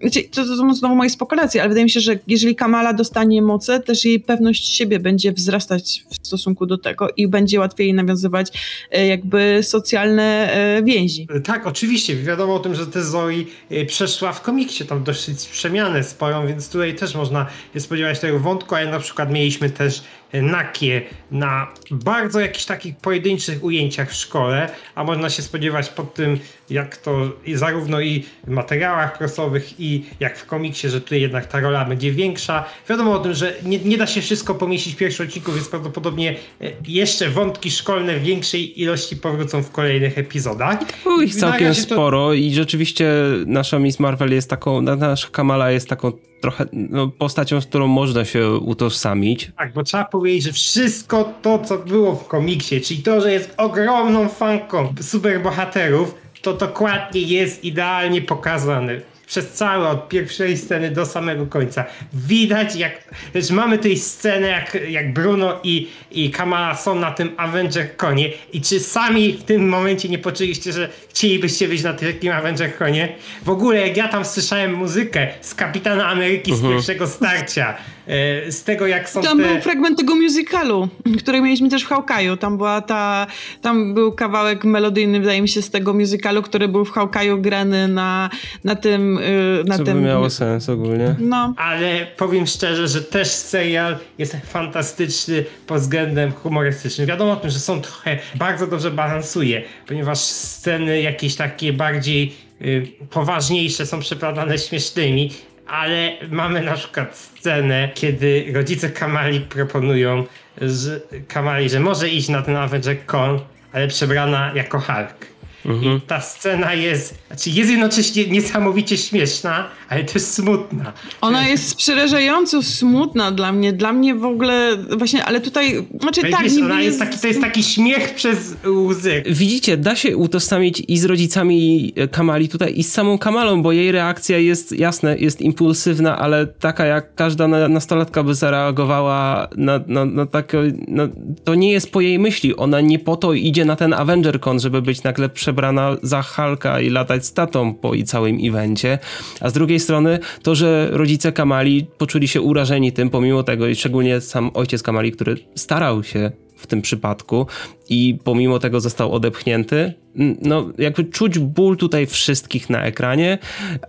znaczy, 0.00 0.22
to, 0.22 0.56
są 0.56 0.74
znowu 0.74 0.94
moje 0.94 1.10
spekulacje, 1.10 1.60
ale 1.60 1.68
wydaje 1.68 1.84
mi 1.84 1.90
się, 1.90 2.00
że 2.00 2.18
jeżeli 2.26 2.54
Kamala 2.54 2.92
dostanie 2.92 3.42
moce, 3.42 3.80
też 3.80 4.04
jej 4.04 4.20
pewność 4.20 4.76
siebie 4.76 5.00
będzie 5.00 5.32
wzrastać 5.32 6.04
w 6.10 6.26
stosunku 6.26 6.66
do 6.66 6.78
tego 6.78 7.08
i 7.16 7.28
będzie 7.28 7.60
łatwiej 7.60 7.94
nawiązywać 7.94 8.52
e, 8.90 9.06
jakby 9.06 9.58
socjalne 9.62 10.52
e, 10.52 10.82
więzi. 10.82 11.28
Tak, 11.44 11.66
oczywiście. 11.66 12.16
Wiadomo 12.16 12.54
o 12.54 12.58
tym, 12.58 12.74
że 12.74 12.86
te 12.86 13.02
Zoe 13.02 13.30
y, 13.72 13.86
przeszła 13.86 14.32
w 14.32 14.42
komiksie 14.42 14.84
tam 14.84 15.04
dosyć 15.04 15.46
przemianę 15.46 16.04
sporą, 16.04 16.46
więc 16.46 16.70
tutaj 16.70 16.94
też 16.94 17.14
można 17.14 17.46
spodziewać 17.78 18.20
tego 18.20 18.38
wątku, 18.38 18.74
ale 18.74 18.90
na 18.90 18.98
przykład 18.98 19.32
mieliśmy 19.32 19.70
też 19.70 20.02
Nakie 20.32 21.02
na 21.30 21.66
bardzo 21.90 22.40
jakichś 22.40 22.64
takich 22.64 22.96
pojedynczych 22.96 23.64
ujęciach 23.64 24.10
w 24.10 24.14
szkole, 24.14 24.70
a 24.94 25.04
można 25.04 25.30
się 25.30 25.42
spodziewać 25.42 25.88
po 25.88 26.02
tym, 26.02 26.38
jak 26.70 26.96
to 26.96 27.32
zarówno 27.54 28.00
i 28.00 28.24
w 28.46 28.50
materiałach 28.50 29.18
prasowych 29.18 29.80
i 29.80 30.04
jak 30.20 30.38
w 30.38 30.46
komiksie, 30.46 30.88
że 30.88 31.00
tutaj 31.00 31.20
jednak 31.20 31.46
ta 31.46 31.60
rola 31.60 31.84
będzie 31.84 32.12
większa. 32.12 32.64
Wiadomo 32.88 33.12
o 33.12 33.18
tym, 33.18 33.34
że 33.34 33.54
nie, 33.64 33.78
nie 33.78 33.98
da 33.98 34.06
się 34.06 34.20
wszystko 34.20 34.54
pomieścić 34.54 34.94
w 34.94 34.96
pierwszym 34.96 35.26
odcinku, 35.26 35.52
więc 35.52 35.68
prawdopodobnie 35.68 36.36
y, 36.62 36.72
jeszcze 36.88 37.28
wątki 37.28 37.70
szkolne 37.70 38.16
w 38.18 38.22
większej 38.22 38.80
ilości 38.82 39.16
powrócą 39.16 39.62
w 39.62 39.70
kolejnych 39.70 40.18
epizodach. 40.18 40.78
Było 41.04 41.22
ich 41.22 41.34
całkiem 41.34 41.68
to- 41.68 41.80
sporo 41.80 42.32
i 42.34 42.54
rzeczywiście 42.54 43.12
nasza 43.46 43.78
Miss 43.78 44.00
Marvel 44.00 44.32
jest 44.32 44.50
taką, 44.50 44.82
na- 44.82 44.96
nasza 44.96 45.28
Kamala 45.28 45.70
jest 45.70 45.88
taką 45.88 46.12
trochę 46.40 46.66
no, 46.72 47.08
postacią, 47.08 47.60
z 47.60 47.66
którą 47.66 47.86
można 47.86 48.24
się 48.24 48.50
utożsamić. 48.50 49.52
Tak, 49.58 49.72
bo 49.72 49.82
trzeba 49.82 50.04
powiedzieć, 50.04 50.42
że 50.42 50.52
wszystko 50.52 51.32
to, 51.42 51.58
co 51.58 51.78
było 51.78 52.14
w 52.14 52.26
komiksie, 52.26 52.80
czyli 52.80 53.02
to, 53.02 53.20
że 53.20 53.32
jest 53.32 53.54
ogromną 53.56 54.28
fanką 54.28 54.94
superbohaterów, 55.00 56.14
to 56.42 56.52
dokładnie 56.52 57.20
jest 57.20 57.64
idealnie 57.64 58.22
pokazane. 58.22 59.00
Przez 59.26 59.52
całe, 59.52 59.88
od 59.88 60.08
pierwszej 60.08 60.56
sceny 60.56 60.90
do 60.90 61.06
samego 61.06 61.46
końca. 61.46 61.84
Widać, 62.12 62.76
jak. 62.76 62.92
Że 63.34 63.54
mamy 63.54 63.76
tutaj 63.76 63.96
scenę, 63.96 64.48
jak, 64.48 64.78
jak 64.88 65.12
Bruno 65.12 65.60
i, 65.64 65.88
i 66.10 66.30
Kamala 66.30 66.74
są 66.74 66.94
na 66.94 67.10
tym 67.10 67.32
Avenger 67.36 67.96
konie. 67.96 68.30
I 68.52 68.60
czy 68.60 68.80
sami 68.80 69.32
w 69.32 69.42
tym 69.42 69.68
momencie 69.68 70.08
nie 70.08 70.18
poczuliście, 70.18 70.72
że 70.72 70.88
chcielibyście 71.10 71.68
być 71.68 71.82
na 71.82 71.92
takim 71.92 72.32
Avenger 72.32 72.76
konie? 72.76 73.08
W 73.44 73.50
ogóle, 73.50 73.88
jak 73.88 73.96
ja 73.96 74.08
tam 74.08 74.24
słyszałem 74.24 74.74
muzykę 74.74 75.26
z 75.40 75.54
Kapitana 75.54 76.08
Ameryki 76.08 76.56
z 76.56 76.62
pierwszego 76.62 77.06
starcia, 77.06 77.74
e, 78.06 78.52
z 78.52 78.64
tego, 78.64 78.86
jak 78.86 79.08
są 79.08 79.22
Tam 79.22 79.38
te. 79.38 79.44
był 79.48 79.60
fragment 79.60 79.98
tego 79.98 80.14
musicalu, 80.14 80.88
który 81.18 81.40
mieliśmy 81.40 81.70
też 81.70 81.82
w 81.84 81.88
Hawkeye'u. 81.88 82.36
Tam 82.36 82.56
była 82.56 82.80
ta, 82.80 83.26
tam 83.62 83.94
był 83.94 84.12
kawałek 84.12 84.64
melodyjny, 84.64 85.20
wydaje 85.20 85.42
mi 85.42 85.48
się, 85.48 85.62
z 85.62 85.70
tego 85.70 85.94
musicalu, 85.94 86.42
który 86.42 86.68
był 86.68 86.84
w 86.84 86.92
Hawkeye'u 86.92 87.40
grany 87.40 87.88
na, 87.88 88.30
na 88.64 88.74
tym, 88.74 89.15
y, 89.18 89.64
na 89.64 89.76
Co 89.78 89.84
by 89.84 89.94
miało 89.94 90.30
sens 90.30 90.68
ogólnie. 90.68 91.14
No, 91.18 91.54
Ale 91.56 92.06
powiem 92.16 92.46
szczerze, 92.46 92.88
że 92.88 93.02
też 93.02 93.28
serial 93.28 93.96
jest 94.18 94.36
fantastyczny 94.44 95.44
pod 95.66 95.80
względem 95.80 96.32
humorystycznym. 96.32 97.06
Wiadomo 97.06 97.32
o 97.32 97.36
tym, 97.36 97.50
że 97.50 97.58
są 97.58 97.80
trochę, 97.80 98.18
bardzo 98.34 98.66
dobrze 98.66 98.90
balansuje, 98.90 99.62
ponieważ 99.86 100.18
sceny 100.18 101.00
jakieś 101.02 101.36
takie 101.36 101.72
bardziej 101.72 102.34
y, 102.62 102.86
poważniejsze 103.10 103.86
są 103.86 104.00
przeplatane 104.00 104.58
śmiesznymi, 104.58 105.30
ale 105.66 106.12
mamy 106.30 106.62
na 106.62 106.74
przykład 106.74 107.16
scenę, 107.16 107.90
kiedy 107.94 108.44
rodzice 108.54 108.90
Kamali 108.90 109.40
proponują 109.40 110.24
że, 110.60 111.00
Kamali, 111.28 111.68
że 111.68 111.80
może 111.80 112.08
iść 112.08 112.28
na 112.28 112.42
ten 112.42 112.56
Avenger 112.56 113.06
Con, 113.06 113.40
ale 113.72 113.88
przebrana 113.88 114.52
jako 114.54 114.80
Hulk. 114.80 115.26
I 115.66 116.00
ta 116.06 116.20
scena 116.20 116.74
jest, 116.74 117.14
znaczy 117.26 117.50
jest 117.50 117.70
jednocześnie 117.70 118.26
niesamowicie 118.26 118.96
śmieszna, 118.96 119.68
ale 119.88 120.04
też 120.04 120.22
smutna. 120.22 120.92
Ona 121.20 121.48
jest 121.48 121.76
przerażająco 121.76 122.62
smutna 122.62 123.30
dla 123.32 123.52
mnie. 123.52 123.72
Dla 123.72 123.92
mnie 123.92 124.14
w 124.14 124.24
ogóle 124.24 124.76
właśnie, 124.98 125.24
ale 125.24 125.40
tutaj, 125.40 125.86
znaczy 126.00 126.20
Ale 126.20 126.30
tak, 126.30 126.42
wiesz, 126.42 126.58
ona 126.62 126.80
jest 126.82 126.98
taki, 126.98 127.18
to 127.18 127.26
jest 127.26 127.40
taki 127.40 127.62
śmiech 127.62 128.14
przez 128.14 128.54
łzy. 128.66 129.22
Widzicie, 129.26 129.76
da 129.76 129.96
się 129.96 130.16
utożsamić 130.16 130.82
i 130.88 130.98
z 130.98 131.04
rodzicami 131.04 131.92
Kamali 132.10 132.48
tutaj 132.48 132.78
i 132.78 132.84
z 132.84 132.92
samą 132.92 133.18
Kamalą, 133.18 133.62
bo 133.62 133.72
jej 133.72 133.92
reakcja 133.92 134.38
jest 134.38 134.72
jasne, 134.78 135.18
jest 135.18 135.40
impulsywna, 135.40 136.18
ale 136.18 136.46
taka 136.46 136.86
jak 136.86 137.14
każda 137.14 137.48
na- 137.48 137.68
nastolatka 137.68 138.22
by 138.22 138.34
zareagowała 138.34 139.48
na, 139.56 139.80
na, 139.86 140.04
na 140.04 140.26
takie, 140.26 140.58
na, 140.88 141.08
to 141.44 141.54
nie 141.54 141.72
jest 141.72 141.92
po 141.92 142.00
jej 142.00 142.18
myśli, 142.18 142.56
ona 142.56 142.80
nie 142.80 142.98
po 142.98 143.16
to 143.16 143.32
idzie 143.32 143.64
na 143.64 143.76
ten 143.76 143.92
AvengerCon, 143.94 144.60
żeby 144.60 144.82
być 144.82 145.02
nagle 145.02 145.28
przebrana 145.56 145.96
za 146.02 146.22
Hulka 146.22 146.80
i 146.80 146.90
latać 146.90 147.26
z 147.26 147.32
tatą 147.32 147.74
po 147.74 147.94
i 147.94 148.04
całym 148.04 148.38
evencie, 148.42 148.98
a 149.40 149.50
z 149.50 149.52
drugiej 149.52 149.80
strony 149.80 150.18
to, 150.42 150.54
że 150.54 150.88
rodzice 150.92 151.32
Kamali 151.32 151.86
poczuli 151.98 152.28
się 152.28 152.40
urażeni 152.40 152.92
tym, 152.92 153.10
pomimo 153.10 153.42
tego 153.42 153.66
i 153.66 153.74
szczególnie 153.74 154.20
sam 154.20 154.50
ojciec 154.54 154.82
Kamali, 154.82 155.12
który 155.12 155.36
starał 155.54 156.04
się 156.04 156.30
w 156.56 156.66
tym 156.66 156.82
przypadku 156.82 157.46
i 157.88 158.18
pomimo 158.24 158.58
tego 158.58 158.80
został 158.80 159.12
odepchnięty. 159.12 159.94
No, 160.42 160.70
jakby 160.78 161.04
czuć 161.04 161.38
ból 161.38 161.76
tutaj 161.76 162.06
wszystkich 162.06 162.70
na 162.70 162.82
ekranie, 162.84 163.38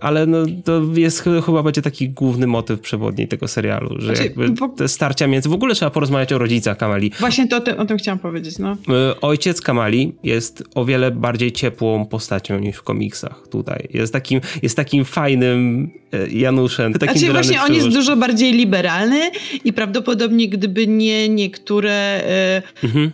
ale 0.00 0.26
no, 0.26 0.38
to 0.64 0.82
jest 0.94 1.20
ch- 1.20 1.44
chyba 1.46 1.62
będzie 1.62 1.82
taki 1.82 2.08
główny 2.08 2.46
motyw 2.46 2.80
przewodni 2.80 3.28
tego 3.28 3.48
serialu, 3.48 3.94
że 4.00 4.06
Znaczy, 4.06 4.22
jakby 4.22 4.54
te 4.76 4.88
starcia 4.88 5.26
między... 5.26 5.48
W 5.48 5.52
ogóle 5.52 5.74
trzeba 5.74 5.90
porozmawiać 5.90 6.32
o 6.32 6.38
rodzicach 6.38 6.76
Kamali. 6.78 7.12
Właśnie 7.20 7.48
to 7.48 7.56
o 7.56 7.60
tym, 7.60 7.78
o 7.78 7.84
tym 7.84 7.98
chciałam 7.98 8.18
powiedzieć, 8.18 8.58
no. 8.58 8.72
Y, 8.72 9.20
Ojciec 9.20 9.60
Kamali 9.60 10.12
jest 10.22 10.64
o 10.74 10.84
wiele 10.84 11.10
bardziej 11.10 11.52
ciepłą 11.52 12.06
postacią 12.06 12.58
niż 12.58 12.76
w 12.76 12.82
komiksach 12.82 13.42
tutaj. 13.50 13.88
Jest 13.94 14.12
takim, 14.12 14.40
jest 14.62 14.76
takim 14.76 15.04
fajnym 15.04 15.90
y, 16.14 16.28
Januszem. 16.30 16.92
Takim 16.92 17.18
Znaczy 17.18 17.32
właśnie 17.32 17.62
on 17.62 17.74
jest 17.74 17.88
dużo 17.88 18.16
bardziej 18.16 18.52
liberalny 18.52 19.20
i 19.64 19.72
prawdopodobnie 19.72 20.48
gdyby 20.48 20.86
nie 20.86 21.28
niektóre 21.28 21.90
e, 22.24 22.62
Mhm. 22.84 23.10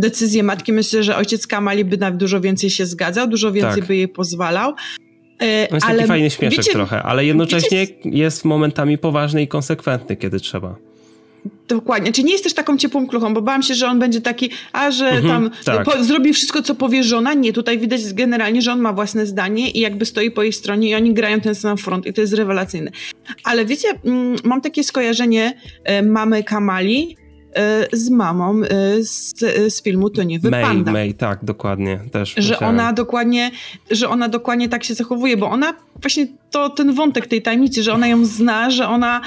decyzje 0.00 0.42
matki, 0.42 0.72
myślę, 0.72 1.02
że 1.02 1.16
ojciec 1.16 1.46
Kamali 1.46 1.84
by 1.84 1.96
na 1.96 2.10
dużo 2.10 2.40
więcej 2.40 2.57
się 2.58 2.86
zgadzał, 2.86 3.26
dużo 3.28 3.52
więcej 3.52 3.74
Tak. 3.80 3.86
by 3.88 3.96
jej 3.96 4.08
pozwalał. 4.08 4.74
E, 5.38 5.66
To 5.66 5.74
jest 5.74 5.86
ale 5.86 5.96
taki 5.96 6.08
fajny 6.08 6.30
śmieszek 6.30 6.58
wiecie, 6.58 6.72
trochę, 6.72 7.02
ale 7.02 7.24
jednocześnie 7.24 7.78
wiecie- 7.86 7.94
jest 8.04 8.44
momentami 8.44 8.98
poważny 8.98 9.42
i 9.42 9.48
konsekwentny, 9.48 10.16
kiedy 10.16 10.40
trzeba. 10.40 10.76
Dokładnie. 11.68 12.12
Czy 12.12 12.22
nie 12.24 12.32
jest 12.32 12.44
też 12.44 12.54
taką 12.54 12.76
ciepłą 12.76 13.06
kluchą, 13.06 13.34
bo 13.34 13.42
bałam 13.42 13.62
się, 13.62 13.74
że 13.74 13.86
on 13.88 13.98
będzie 13.98 14.20
taki, 14.20 14.50
a 14.72 14.90
że 14.90 15.08
Mhm, 15.08 15.28
tam 15.28 15.50
tak. 15.64 15.84
po, 15.84 16.04
zrobi 16.04 16.32
wszystko, 16.32 16.62
co 16.62 16.74
powie 16.74 17.04
żona. 17.04 17.34
Nie, 17.34 17.52
tutaj 17.52 17.78
widać 17.78 18.00
generalnie, 18.14 18.62
że 18.62 18.72
on 18.72 18.80
ma 18.80 18.92
własne 18.92 19.26
zdanie 19.26 19.70
i 19.70 19.80
jakby 19.80 20.06
stoi 20.06 20.30
po 20.30 20.42
jej 20.42 20.52
stronie 20.52 20.88
i 20.90 20.94
oni 20.94 21.14
grają 21.14 21.40
ten 21.40 21.54
sam 21.54 21.76
front 21.76 22.06
i 22.06 22.12
to 22.12 22.20
jest 22.20 22.32
rewelacyjne. 22.34 22.90
Ale 23.44 23.64
wiecie, 23.64 23.88
mm, 24.04 24.36
mam 24.44 24.60
takie 24.60 24.84
skojarzenie 24.84 25.54
e, 25.84 26.02
mamy 26.02 26.42
Kamali 26.44 27.16
z 27.92 28.10
mamą 28.10 28.62
e, 28.62 28.66
z, 29.02 29.42
e, 29.42 29.70
z 29.70 29.82
filmu 29.82 30.10
To 30.10 30.22
nie 30.22 30.38
May, 30.38 30.50
wypanda. 30.50 30.92
May, 30.92 31.14
tak, 31.14 31.44
dokładnie. 31.44 32.00
Też 32.12 32.34
Że 32.36 32.52
myślałem. 32.52 32.76
ona 32.76 32.92
dokładnie, 32.92 33.50
że 33.90 34.08
ona 34.08 34.28
dokładnie 34.28 34.68
tak 34.68 34.84
się 34.84 34.94
zachowuje, 34.94 35.36
bo 35.36 35.50
ona 35.50 35.74
właśnie 36.02 36.26
to 36.50 36.70
ten 36.70 36.94
wątek 36.94 37.26
tej 37.26 37.42
tajemnicy, 37.42 37.82
że 37.82 37.92
ona 37.92 38.08
ją 38.08 38.24
zna, 38.24 38.70
że 38.70 38.88
ona 38.88 39.20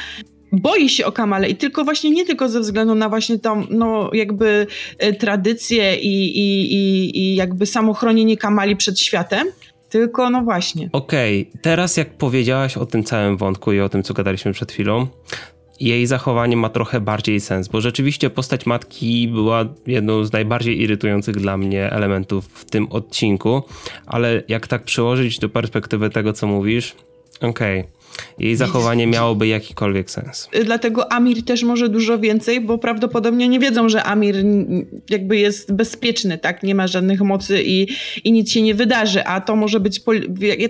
boi 0.52 0.90
się 0.90 1.06
o 1.06 1.12
Kamale 1.12 1.50
i 1.50 1.56
tylko 1.56 1.84
właśnie 1.84 2.12
nie 2.12 2.26
tylko 2.26 2.50
ze 2.50 2.60
względu 2.60 2.96
na 2.96 3.10
właśnie 3.10 3.40
tą, 3.40 3.66
no 3.70 4.10
jakby 4.14 4.68
e, 4.98 5.14
tradycję 5.14 5.96
i, 5.96 6.38
i, 6.38 6.74
i, 6.74 7.20
i 7.20 7.36
jakby 7.36 7.66
samo 7.66 7.94
chronienie 7.94 8.38
Kamali 8.38 8.76
przed 8.76 9.00
światem, 9.00 9.48
tylko 9.90 10.30
no 10.30 10.42
właśnie. 10.42 10.90
Okej, 10.92 11.52
teraz 11.62 11.98
jak 11.98 12.18
powiedziałaś 12.18 12.78
o 12.78 12.86
tym 12.86 13.04
całym 13.04 13.38
wątku 13.38 13.72
i 13.72 13.80
o 13.80 13.90
tym, 13.90 14.04
co 14.04 14.14
gadaliśmy 14.14 14.54
przed 14.54 14.72
chwilą, 14.72 15.08
jej 15.88 16.08
zachowanie 16.08 16.58
ma 16.58 16.70
trochę 16.70 17.02
bardziej 17.02 17.40
sens, 17.40 17.68
bo 17.68 17.82
rzeczywiście 17.82 18.30
postać 18.30 18.66
matki 18.66 19.28
była 19.28 19.66
jedną 19.88 20.26
z 20.26 20.32
najbardziej 20.32 20.82
irytujących 20.82 21.36
dla 21.36 21.58
mnie 21.58 21.92
elementów 21.92 22.46
w 22.46 22.66
tym 22.66 22.88
odcinku, 22.92 23.64
ale 24.06 24.44
jak 24.48 24.68
tak 24.68 24.84
przełożyć 24.84 25.40
do 25.40 25.50
perspektywy 25.50 26.10
tego, 26.10 26.34
co 26.34 26.48
mówisz, 26.48 26.96
okej. 27.42 27.84
jej 28.40 28.56
zachowanie 28.56 29.08
miałoby 29.08 29.48
jakikolwiek 29.48 30.12
sens. 30.12 30.50
Dlatego 30.66 31.12
Amir 31.12 31.46
też 31.46 31.64
może 31.64 31.90
dużo 31.90 32.20
więcej, 32.20 32.62
bo 32.62 32.78
prawdopodobnie 32.78 33.48
nie 33.48 33.60
wiedzą, 33.60 33.90
że 33.90 34.04
Amir 34.04 34.36
jakby 35.10 35.38
jest 35.38 35.74
bezpieczny, 35.74 36.38
tak? 36.38 36.64
Nie 36.64 36.76
ma 36.76 36.88
żadnych 36.88 37.22
mocy 37.22 37.64
i, 37.66 37.88
i 38.24 38.32
nic 38.32 38.52
się 38.52 38.62
nie 38.62 38.76
wydarzy, 38.76 39.24
a 39.24 39.42
to 39.42 39.56
może 39.56 39.80
być, 39.80 40.00
po, 40.00 40.12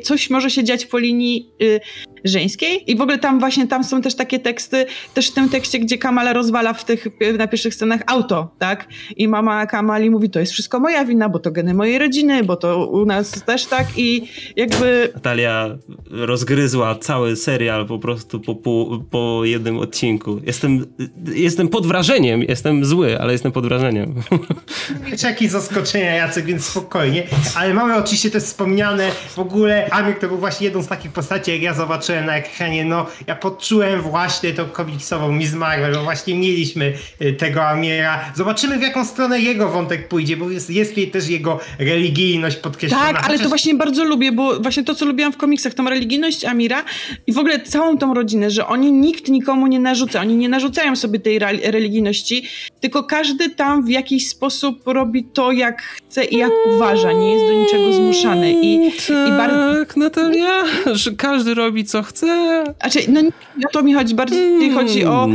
coś 0.03 0.29
może 0.29 0.49
się 0.49 0.63
dziać 0.63 0.85
po 0.85 0.97
linii 0.97 1.49
y, 1.61 1.79
żeńskiej 2.23 2.91
i 2.91 2.95
w 2.95 3.01
ogóle 3.01 3.19
tam 3.19 3.39
właśnie, 3.39 3.67
tam 3.67 3.83
są 3.83 4.01
też 4.01 4.15
takie 4.15 4.39
teksty, 4.39 4.85
też 5.13 5.31
w 5.31 5.33
tym 5.33 5.49
tekście, 5.49 5.79
gdzie 5.79 5.97
Kamala 5.97 6.33
rozwala 6.33 6.73
w 6.73 6.85
tych, 6.85 7.07
na 7.37 7.47
pierwszych 7.47 7.75
scenach 7.75 8.01
auto, 8.07 8.55
tak? 8.59 8.87
I 9.17 9.27
mama 9.27 9.65
Kamali 9.65 10.09
mówi, 10.09 10.29
to 10.29 10.39
jest 10.39 10.51
wszystko 10.51 10.79
moja 10.79 11.05
wina, 11.05 11.29
bo 11.29 11.39
to 11.39 11.51
geny 11.51 11.73
mojej 11.73 11.99
rodziny, 11.99 12.43
bo 12.43 12.55
to 12.55 12.87
u 12.87 13.05
nas 13.05 13.31
też 13.31 13.65
tak 13.65 13.87
i 13.97 14.27
jakby... 14.55 15.11
Natalia 15.13 15.77
rozgryzła 16.09 16.95
cały 16.95 17.35
serial 17.35 17.87
po 17.87 17.99
prostu 17.99 18.39
po, 18.39 18.55
po, 18.55 18.99
po 19.09 19.41
jednym 19.45 19.79
odcinku. 19.79 20.39
Jestem, 20.43 20.85
jestem 21.33 21.67
pod 21.67 21.87
wrażeniem, 21.87 22.41
jestem 22.41 22.85
zły, 22.85 23.19
ale 23.19 23.31
jestem 23.31 23.51
pod 23.51 23.65
wrażeniem. 23.65 24.15
Wiecie, 25.05 25.27
jakieś 25.27 25.49
zaskoczenia, 25.49 26.15
Jacek, 26.15 26.45
więc 26.45 26.65
spokojnie. 26.65 27.23
Ale 27.55 27.73
mamy 27.73 27.95
oczywiście 27.95 28.31
też 28.31 28.43
wspomniane 28.43 29.11
w 29.35 29.39
ogóle, 29.39 29.89
Amir 29.91 30.19
to 30.19 30.27
był 30.27 30.37
właśnie 30.37 30.65
jedną 30.65 30.83
z 30.83 30.87
takich 30.87 31.11
postaci, 31.11 31.51
jak 31.51 31.61
ja 31.61 31.73
zobaczyłem 31.73 32.10
na 32.11 32.35
ekranie, 32.35 32.85
no 32.85 33.05
ja 33.27 33.35
poczułem 33.35 34.01
właśnie 34.01 34.53
tą 34.53 34.65
komiksową 34.65 35.31
Miss 35.31 35.53
Marvel, 35.53 35.93
bo 35.93 36.03
właśnie 36.03 36.35
mieliśmy 36.35 36.93
y, 37.21 37.33
tego 37.33 37.67
Amira. 37.67 38.31
Zobaczymy 38.35 38.77
w 38.77 38.81
jaką 38.81 39.05
stronę 39.05 39.39
jego 39.39 39.69
wątek 39.69 40.07
pójdzie, 40.07 40.37
bo 40.37 40.49
jest, 40.49 40.69
jest 40.69 40.95
też 41.11 41.27
jego 41.27 41.59
religijność 41.79 42.57
podkreślona. 42.57 43.03
Tak, 43.03 43.15
ale 43.15 43.23
Chociaż... 43.23 43.41
to 43.41 43.49
właśnie 43.49 43.75
bardzo 43.75 44.03
lubię, 44.03 44.31
bo 44.31 44.59
właśnie 44.59 44.83
to, 44.83 44.95
co 44.95 45.05
lubiłam 45.05 45.33
w 45.33 45.37
komiksach, 45.37 45.73
tą 45.73 45.89
religijność 45.89 46.45
Amira 46.45 46.83
i 47.27 47.33
w 47.33 47.37
ogóle 47.37 47.59
całą 47.59 47.97
tą 47.97 48.13
rodzinę, 48.13 48.51
że 48.51 48.67
oni 48.67 48.91
nikt 48.91 49.27
nikomu 49.27 49.67
nie 49.67 49.79
narzuca, 49.79 50.21
oni 50.21 50.35
nie 50.35 50.49
narzucają 50.49 50.95
sobie 50.95 51.19
tej 51.19 51.39
religijności, 51.63 52.43
tylko 52.81 53.03
każdy 53.03 53.49
tam 53.49 53.85
w 53.85 53.89
jakiś 53.89 54.27
sposób 54.27 54.81
robi 54.85 55.23
to, 55.23 55.51
jak 55.51 55.81
chce 55.81 56.25
i 56.25 56.37
jak 56.37 56.51
uważa, 56.75 57.11
nie 57.11 57.33
jest 57.33 57.45
do 57.45 57.53
niczego 57.53 57.93
zmuszany. 57.93 58.53
I, 58.61 58.91
tak, 58.91 59.27
i 59.27 59.31
bardzo... 59.31 59.99
Natalia, 59.99 60.63
że 60.93 61.11
każdy 61.11 61.53
robi 61.53 61.85
co 61.85 62.03
chce. 62.03 62.63
Znaczy, 62.81 62.99
no 63.07 63.21
nie 63.21 63.67
o 63.67 63.71
to 63.71 63.83
mi 63.83 63.93
chodzi, 63.93 64.15
bardziej 64.15 64.53
mm. 64.53 64.73
chodzi 64.73 65.05
o 65.05 65.27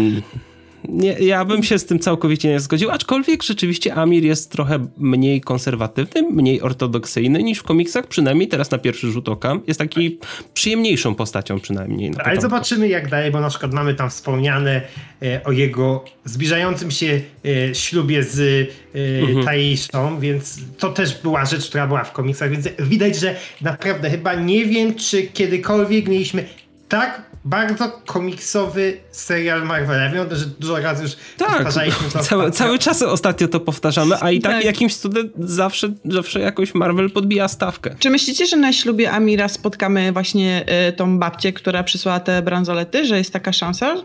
nie, 0.88 1.12
ja 1.12 1.44
bym 1.44 1.62
się 1.62 1.78
z 1.78 1.86
tym 1.86 1.98
całkowicie 1.98 2.48
nie 2.48 2.60
zgodził, 2.60 2.90
aczkolwiek 2.90 3.42
rzeczywiście 3.42 3.94
Amir 3.94 4.24
jest 4.24 4.52
trochę 4.52 4.86
mniej 4.98 5.40
konserwatywny, 5.40 6.22
mniej 6.22 6.62
ortodoksyjny 6.62 7.42
niż 7.42 7.58
w 7.58 7.62
komiksach, 7.62 8.06
przynajmniej 8.06 8.48
teraz 8.48 8.70
na 8.70 8.78
pierwszy 8.78 9.10
rzut 9.10 9.28
oka. 9.28 9.58
Jest 9.66 9.80
taki 9.80 10.18
przyjemniejszą 10.54 11.14
postacią 11.14 11.60
przynajmniej. 11.60 12.12
Ale 12.24 12.40
zobaczymy 12.40 12.88
jak 12.88 13.10
dalej, 13.10 13.30
bo 13.30 13.40
na 13.40 13.48
przykład 13.48 13.72
mamy 13.72 13.94
tam 13.94 14.10
wspomniane 14.10 14.82
e, 15.22 15.44
o 15.44 15.52
jego 15.52 16.04
zbliżającym 16.24 16.90
się 16.90 17.20
e, 17.44 17.74
ślubie 17.74 18.22
z 18.22 18.40
e, 18.94 19.20
mhm. 19.20 19.44
Taiszą, 19.44 20.20
więc 20.20 20.58
to 20.78 20.92
też 20.92 21.22
była 21.22 21.44
rzecz, 21.44 21.68
która 21.68 21.86
była 21.86 22.04
w 22.04 22.12
komiksach, 22.12 22.50
więc 22.50 22.68
widać, 22.78 23.16
że 23.16 23.36
naprawdę 23.60 24.10
chyba 24.10 24.34
nie 24.34 24.64
wiem, 24.64 24.94
czy 24.94 25.22
kiedykolwiek 25.22 26.08
mieliśmy 26.08 26.44
tak 26.88 27.22
bardzo 27.44 28.02
komiksowy 28.06 29.00
serial 29.10 29.66
Marvela. 29.66 30.10
Wiem, 30.10 30.26
że 30.32 30.46
dużo 30.46 30.80
razy 30.80 31.02
już 31.02 31.12
tak, 31.36 31.48
powtarzaliśmy 31.48 32.10
to. 32.10 32.18
Cały, 32.18 32.50
cały 32.50 32.78
czas 32.78 33.02
ostatnio 33.02 33.48
to 33.48 33.60
powtarzamy, 33.60 34.16
a 34.20 34.30
i 34.30 34.40
tak, 34.40 34.52
tak. 34.52 34.64
jakimś 34.64 34.96
cudem 34.96 35.30
zawsze, 35.38 35.92
zawsze 36.04 36.40
jakoś 36.40 36.74
Marvel 36.74 37.10
podbija 37.10 37.48
stawkę. 37.48 37.96
Czy 37.98 38.10
myślicie, 38.10 38.46
że 38.46 38.56
na 38.56 38.72
ślubie 38.72 39.12
Amira 39.12 39.48
spotkamy 39.48 40.12
właśnie 40.12 40.64
y, 40.88 40.92
tą 40.92 41.18
babcię, 41.18 41.52
która 41.52 41.82
przysłała 41.82 42.20
te 42.20 42.42
bransolety, 42.42 43.06
że 43.06 43.18
jest 43.18 43.32
taka 43.32 43.52
szansa? 43.52 43.94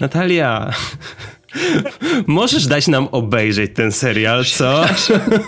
Natalia... 0.00 0.72
Możesz 2.26 2.66
dać 2.66 2.88
nam 2.88 3.08
obejrzeć 3.12 3.70
ten 3.74 3.92
serial, 3.92 4.44
co? 4.44 4.84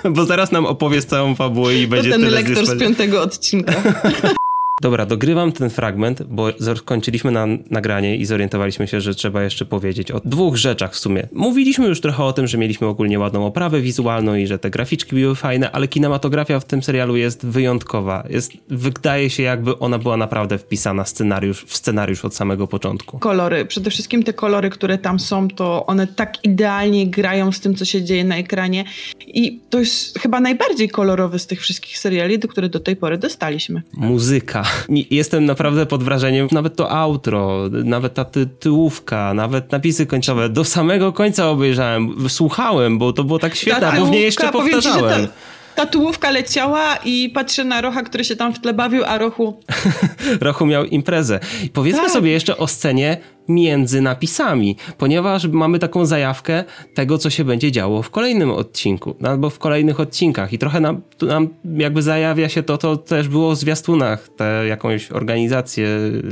Bo 0.11 0.25
zaraz 0.25 0.53
nam 0.53 0.67
opowiesz 0.67 1.05
całą 1.05 1.35
fabułę 1.35 1.75
i 1.75 1.87
będzie 1.87 2.11
to 2.11 2.19
ten 2.19 2.31
lektor 2.31 2.67
z 2.67 2.81
piątego 2.81 3.23
odcinka. 3.23 3.73
Dobra, 4.81 5.07
dogrywam 5.07 5.53
ten 5.53 5.71
fragment, 5.71 6.23
bo 6.23 6.49
skończyliśmy 6.77 7.31
na 7.31 7.47
nagranie 7.71 8.17
i 8.17 8.27
zorientowaliśmy 8.27 8.89
się, 8.89 9.01
że 9.01 9.15
trzeba 9.15 9.43
jeszcze 9.43 9.65
powiedzieć 9.65 10.11
o 10.11 10.21
dwóch 10.25 10.57
rzeczach 10.57 10.93
w 10.93 10.99
sumie. 10.99 11.29
Mówiliśmy 11.33 11.87
już 11.87 12.01
trochę 12.01 12.25
o 12.25 12.33
tym, 12.33 12.47
że 12.47 12.59
mieliśmy 12.59 12.87
ogólnie 12.87 13.19
ładną 13.19 13.47
oprawę 13.47 13.81
wizualną 13.81 14.35
i 14.35 14.47
że 14.47 14.59
te 14.59 14.71
graficzki 14.71 15.15
były 15.17 15.35
fajne, 15.35 15.71
ale 15.71 15.89
kinematografia 15.89 16.61
w 16.61 16.65
tym 16.65 16.83
serialu 16.83 17.17
jest 17.17 17.47
wyjątkowa. 17.47 18.25
Jest, 18.31 18.53
wydaje 18.69 19.31
się 19.31 19.43
jakby 19.43 19.79
ona 19.79 19.99
była 19.99 20.17
naprawdę 20.17 20.59
wpisana 20.59 21.05
scenariusz, 21.05 21.65
w 21.65 21.77
scenariusz 21.77 22.25
od 22.25 22.35
samego 22.35 22.67
początku. 22.67 23.19
Kolory, 23.19 23.65
przede 23.65 23.91
wszystkim 23.91 24.23
te 24.23 24.33
kolory, 24.33 24.71
które 24.71 24.99
tam 24.99 25.19
są, 25.19 25.49
to 25.49 25.87
one 25.87 26.07
tak 26.07 26.45
idealnie 26.45 27.07
grają 27.07 27.53
z 27.53 27.61
tym, 27.61 27.75
co 27.75 27.85
się 27.85 28.03
dzieje 28.03 28.25
na 28.25 28.37
ekranie 28.37 28.85
i 29.27 29.61
to 29.71 29.79
jest 29.79 30.19
chyba 30.19 30.41
najbardziej 30.41 30.89
kolorowy 30.89 31.39
z 31.39 31.47
tych 31.47 31.61
wszystkich 31.61 31.99
seriali, 31.99 32.39
do 32.39 32.49
których 32.49 32.71
do 32.71 32.81
tej 32.81 32.97
pory 32.97 33.19
dostaliśmy. 33.19 33.83
Muzyka 33.93 34.70
Jestem 35.11 35.45
naprawdę 35.45 35.87
pod 35.87 36.03
wrażeniem, 36.03 36.49
nawet 36.53 36.77
to 36.77 36.91
outro, 36.91 37.69
nawet 37.85 38.15
ta 38.15 38.25
tytułówka, 38.25 39.35
nawet 39.35 39.73
napisy 39.73 40.07
końcowe, 40.07 40.49
do 40.49 40.65
samego 40.65 41.13
końca 41.13 41.49
obejrzałem, 41.49 42.29
słuchałem, 42.29 42.99
bo 42.99 43.13
to 43.13 43.25
było 43.25 43.39
tak 43.39 43.55
świetne, 43.57 43.89
a 43.89 43.97
później 43.97 44.23
jeszcze 44.23 44.53
powtarzałem. 44.53 45.29
Ta 45.75 45.87
tułówka 45.87 46.31
leciała 46.31 46.97
i 47.05 47.31
patrzę 47.35 47.65
na 47.65 47.81
Rocha, 47.81 48.03
który 48.03 48.25
się 48.25 48.37
tam 48.37 48.55
w 48.55 48.61
tle 48.61 48.75
bawił, 48.75 49.05
a 49.05 49.19
Rochu... 49.19 49.61
Rochu 50.41 50.67
miał 50.67 50.85
imprezę. 50.85 51.41
Powiedzmy 51.73 52.03
tak. 52.03 52.11
sobie 52.11 52.31
jeszcze 52.31 52.57
o 52.57 52.67
scenie 52.67 53.17
między 53.55 54.01
napisami, 54.01 54.77
ponieważ 54.99 55.49
mamy 55.49 55.79
taką 55.79 56.07
zajawkę 56.07 56.65
tego, 56.95 57.19
co 57.19 57.31
się 57.31 57.45
będzie 57.45 57.73
działo 57.73 58.03
w 58.03 58.11
kolejnym 58.11 58.51
odcinku, 58.51 59.17
albo 59.25 59.51
w 59.51 59.59
kolejnych 59.59 60.01
odcinkach 60.01 60.53
i 60.53 60.59
trochę 60.59 60.81
nam, 60.81 61.01
nam 61.23 61.49
jakby 61.77 62.03
zajawia 62.03 62.49
się 62.49 62.63
to, 62.63 62.79
to 62.79 62.97
też 62.97 63.29
było 63.29 63.53
w 63.53 63.59
zwiastunach, 63.59 64.29
te 64.37 64.67
jakąś 64.67 65.13
organizację 65.13 65.89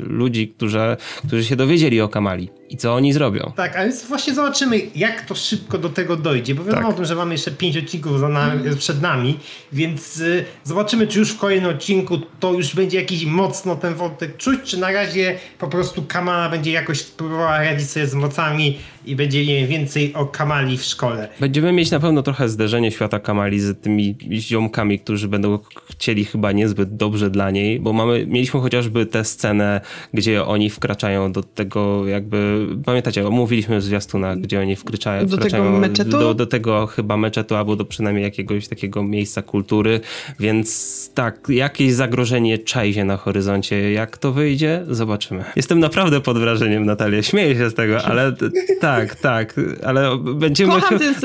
ludzi, 0.07 0.49
którzy, 0.49 0.97
którzy 1.27 1.45
się 1.45 1.57
dowiedzieli 1.57 2.01
o 2.01 2.09
Kamali 2.09 2.51
i 2.71 2.77
co 2.77 2.95
oni 2.95 3.13
zrobią. 3.13 3.53
Tak, 3.57 3.77
ale 3.77 3.93
właśnie 4.09 4.35
zobaczymy, 4.35 4.81
jak 4.95 5.25
to 5.25 5.35
szybko 5.35 5.79
do 5.79 5.89
tego 5.89 6.17
dojdzie, 6.17 6.55
bo 6.55 6.65
wiadomo 6.65 6.83
tak. 6.83 6.91
o 6.91 6.97
tym, 6.97 7.05
że 7.05 7.15
mamy 7.15 7.35
jeszcze 7.35 7.51
pięć 7.51 7.77
odcinków 7.77 8.21
nami, 8.21 8.77
przed 8.79 9.03
nami, 9.03 9.39
więc 9.73 10.21
y, 10.21 10.45
zobaczymy, 10.65 11.07
czy 11.07 11.19
już 11.19 11.33
w 11.33 11.39
kolejnym 11.39 11.71
odcinku 11.71 12.19
to 12.41 12.53
już 12.53 12.75
będzie 12.75 12.99
jakiś 12.99 13.25
mocno 13.25 13.77
ten 13.77 13.95
wątek 13.95 14.37
czuć, 14.37 14.61
czy 14.65 14.79
na 14.79 14.93
razie 14.93 15.39
po 15.59 15.69
prostu 15.69 16.03
Kamala 16.03 16.49
będzie 16.49 16.73
jakoś 16.73 17.03
spróbowała 17.09 17.59
radzić 17.59 17.91
sobie 17.91 18.07
z 18.07 18.15
mocami 18.15 18.79
i 19.07 19.17
będzie 19.17 19.47
mieli 19.47 19.67
więcej 19.67 20.15
o 20.15 20.27
Kamali 20.27 20.79
w 20.79 20.83
szkole. 20.83 21.29
Będziemy 21.41 21.73
mieć 21.73 21.91
na 21.91 22.01
pewno 22.01 22.23
trochę 22.23 22.49
zderzenie 22.49 22.91
świata 22.91 23.19
Kamali 23.21 23.61
z 23.61 23.81
tymi 23.81 24.17
ziomkami, 24.33 24.99
którzy 24.99 25.29
będą 25.29 25.59
chcieli 25.91 26.25
chyba 26.25 26.53
niezbyt 26.53 26.97
dobrze 26.97 27.31
dla 27.31 27.51
niej, 27.51 27.81
bo 27.81 27.93
mamy, 27.93 28.27
mieliśmy 28.27 28.61
chociażby 28.61 29.07
tę 29.07 29.25
scenę, 29.25 29.81
gdzie 30.15 30.45
oni 30.45 30.71
wkraczają 30.71 31.33
do 31.33 31.43
tego 31.43 32.07
jakby, 32.07 32.67
pamiętacie, 32.85 33.27
omówiliśmy 33.29 33.79
w 33.79 33.83
zwiastunach, 33.83 34.39
gdzie 34.39 34.61
oni 34.61 34.77
wkraczają, 34.77 35.27
do 35.27 35.37
wkraczają 35.37 35.65
tego 35.65 35.79
meczetu? 35.79 36.11
Do, 36.11 36.35
do 36.35 36.47
tego 36.47 36.87
chyba 36.87 37.17
meczetu, 37.17 37.55
albo 37.55 37.77
do 37.77 37.85
przynajmniej 37.85 38.25
jakiegoś 38.25 38.69
takiego 38.69 39.03
miejsca 39.03 39.43
kultury, 39.43 40.01
więc 40.41 41.11
tak, 41.15 41.49
jakieś 41.49 41.93
zagrożenie 41.93 42.59
czai 42.59 42.95
się 42.95 43.05
na 43.05 43.17
horyzoncie. 43.17 43.93
Jak 43.93 44.19
to 44.19 44.33
wyjdzie? 44.33 44.85
Zobaczymy. 44.89 45.45
Jestem 45.57 45.81
naprawdę 45.81 46.21
pod 46.21 46.39
wrażeniem, 46.39 46.87
Natalia. 46.99 47.23
Śmieję 47.23 47.57
się 47.57 47.71
z 47.71 47.75
tego, 47.75 48.05
ale 48.05 48.33
tak, 48.81 49.15
tak. 49.15 49.55
Ale 49.85 50.19
będziemy. 50.19 50.73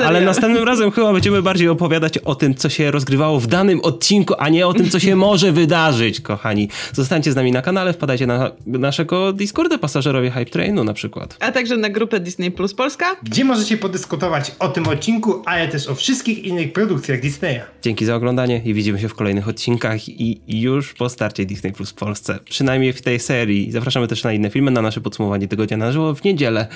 ale 0.04 0.20
następnym 0.20 0.64
razem 0.64 0.90
chyba 0.90 1.12
będziemy 1.12 1.42
bardziej 1.42 1.68
opowiadać 1.68 2.18
o 2.18 2.34
tym, 2.34 2.54
co 2.54 2.68
się 2.68 2.90
rozgrywało 2.90 3.40
w 3.40 3.46
danym 3.46 3.80
odcinku, 3.80 4.34
a 4.38 4.48
nie 4.48 4.66
o 4.66 4.74
tym, 4.74 4.90
co 4.90 5.00
się 5.00 5.16
może 5.26 5.52
wydarzyć, 5.52 6.20
kochani. 6.20 6.68
Zostańcie 6.92 7.32
z 7.32 7.36
nami 7.36 7.52
na 7.52 7.62
kanale, 7.62 7.92
wpadajcie 7.92 8.26
na 8.26 8.50
naszego 8.66 9.32
Discorda 9.32 9.78
pasażerowie 9.78 10.30
Hype 10.30 10.44
Trainu 10.44 10.84
na 10.84 10.94
przykład. 10.94 11.36
A 11.40 11.52
także 11.52 11.76
na 11.76 11.88
grupę 11.88 12.20
Disney 12.20 12.50
Plus 12.50 12.74
Polska. 12.74 13.16
Gdzie 13.22 13.44
możecie 13.44 13.76
podyskutować 13.76 14.52
o 14.58 14.68
tym 14.68 14.88
odcinku, 14.88 15.42
ale 15.46 15.68
też 15.68 15.88
o 15.88 15.94
wszystkich 15.94 16.44
innych 16.44 16.72
produkcjach 16.72 17.20
Disneya. 17.20 17.60
Dzięki 17.82 18.04
za 18.04 18.14
oglądanie 18.14 18.62
i 18.64 18.74
widzimy 18.74 18.98
się 18.98 19.08
w 19.08 19.14
kolejnych 19.14 19.48
odcinkach 19.48 20.08
i 20.08 20.40
już 20.60 20.94
po 20.94 21.08
starcie 21.08 21.46
Disney 21.46 21.72
Plus 21.72 21.90
w 21.90 21.94
Polsce. 21.94 22.38
Przynajmniej 22.44 22.92
w 22.92 23.02
tej 23.02 23.20
serii. 23.20 23.72
Zapraszamy 23.72 24.08
też 24.08 24.24
na 24.24 24.32
inne 24.32 24.50
filmy, 24.50 24.70
na 24.70 24.82
nasze 24.82 25.00
podsumowanie 25.00 25.48
tygodnia 25.56 25.76
na 25.76 25.92
żywo 25.92 26.14
w 26.14 26.24
niedzielę. 26.24 26.66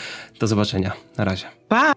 Do 0.40 0.46
zobaczenia. 0.46 0.92
Na 1.16 1.24
razie. 1.24 1.46
Pa! 1.68 1.92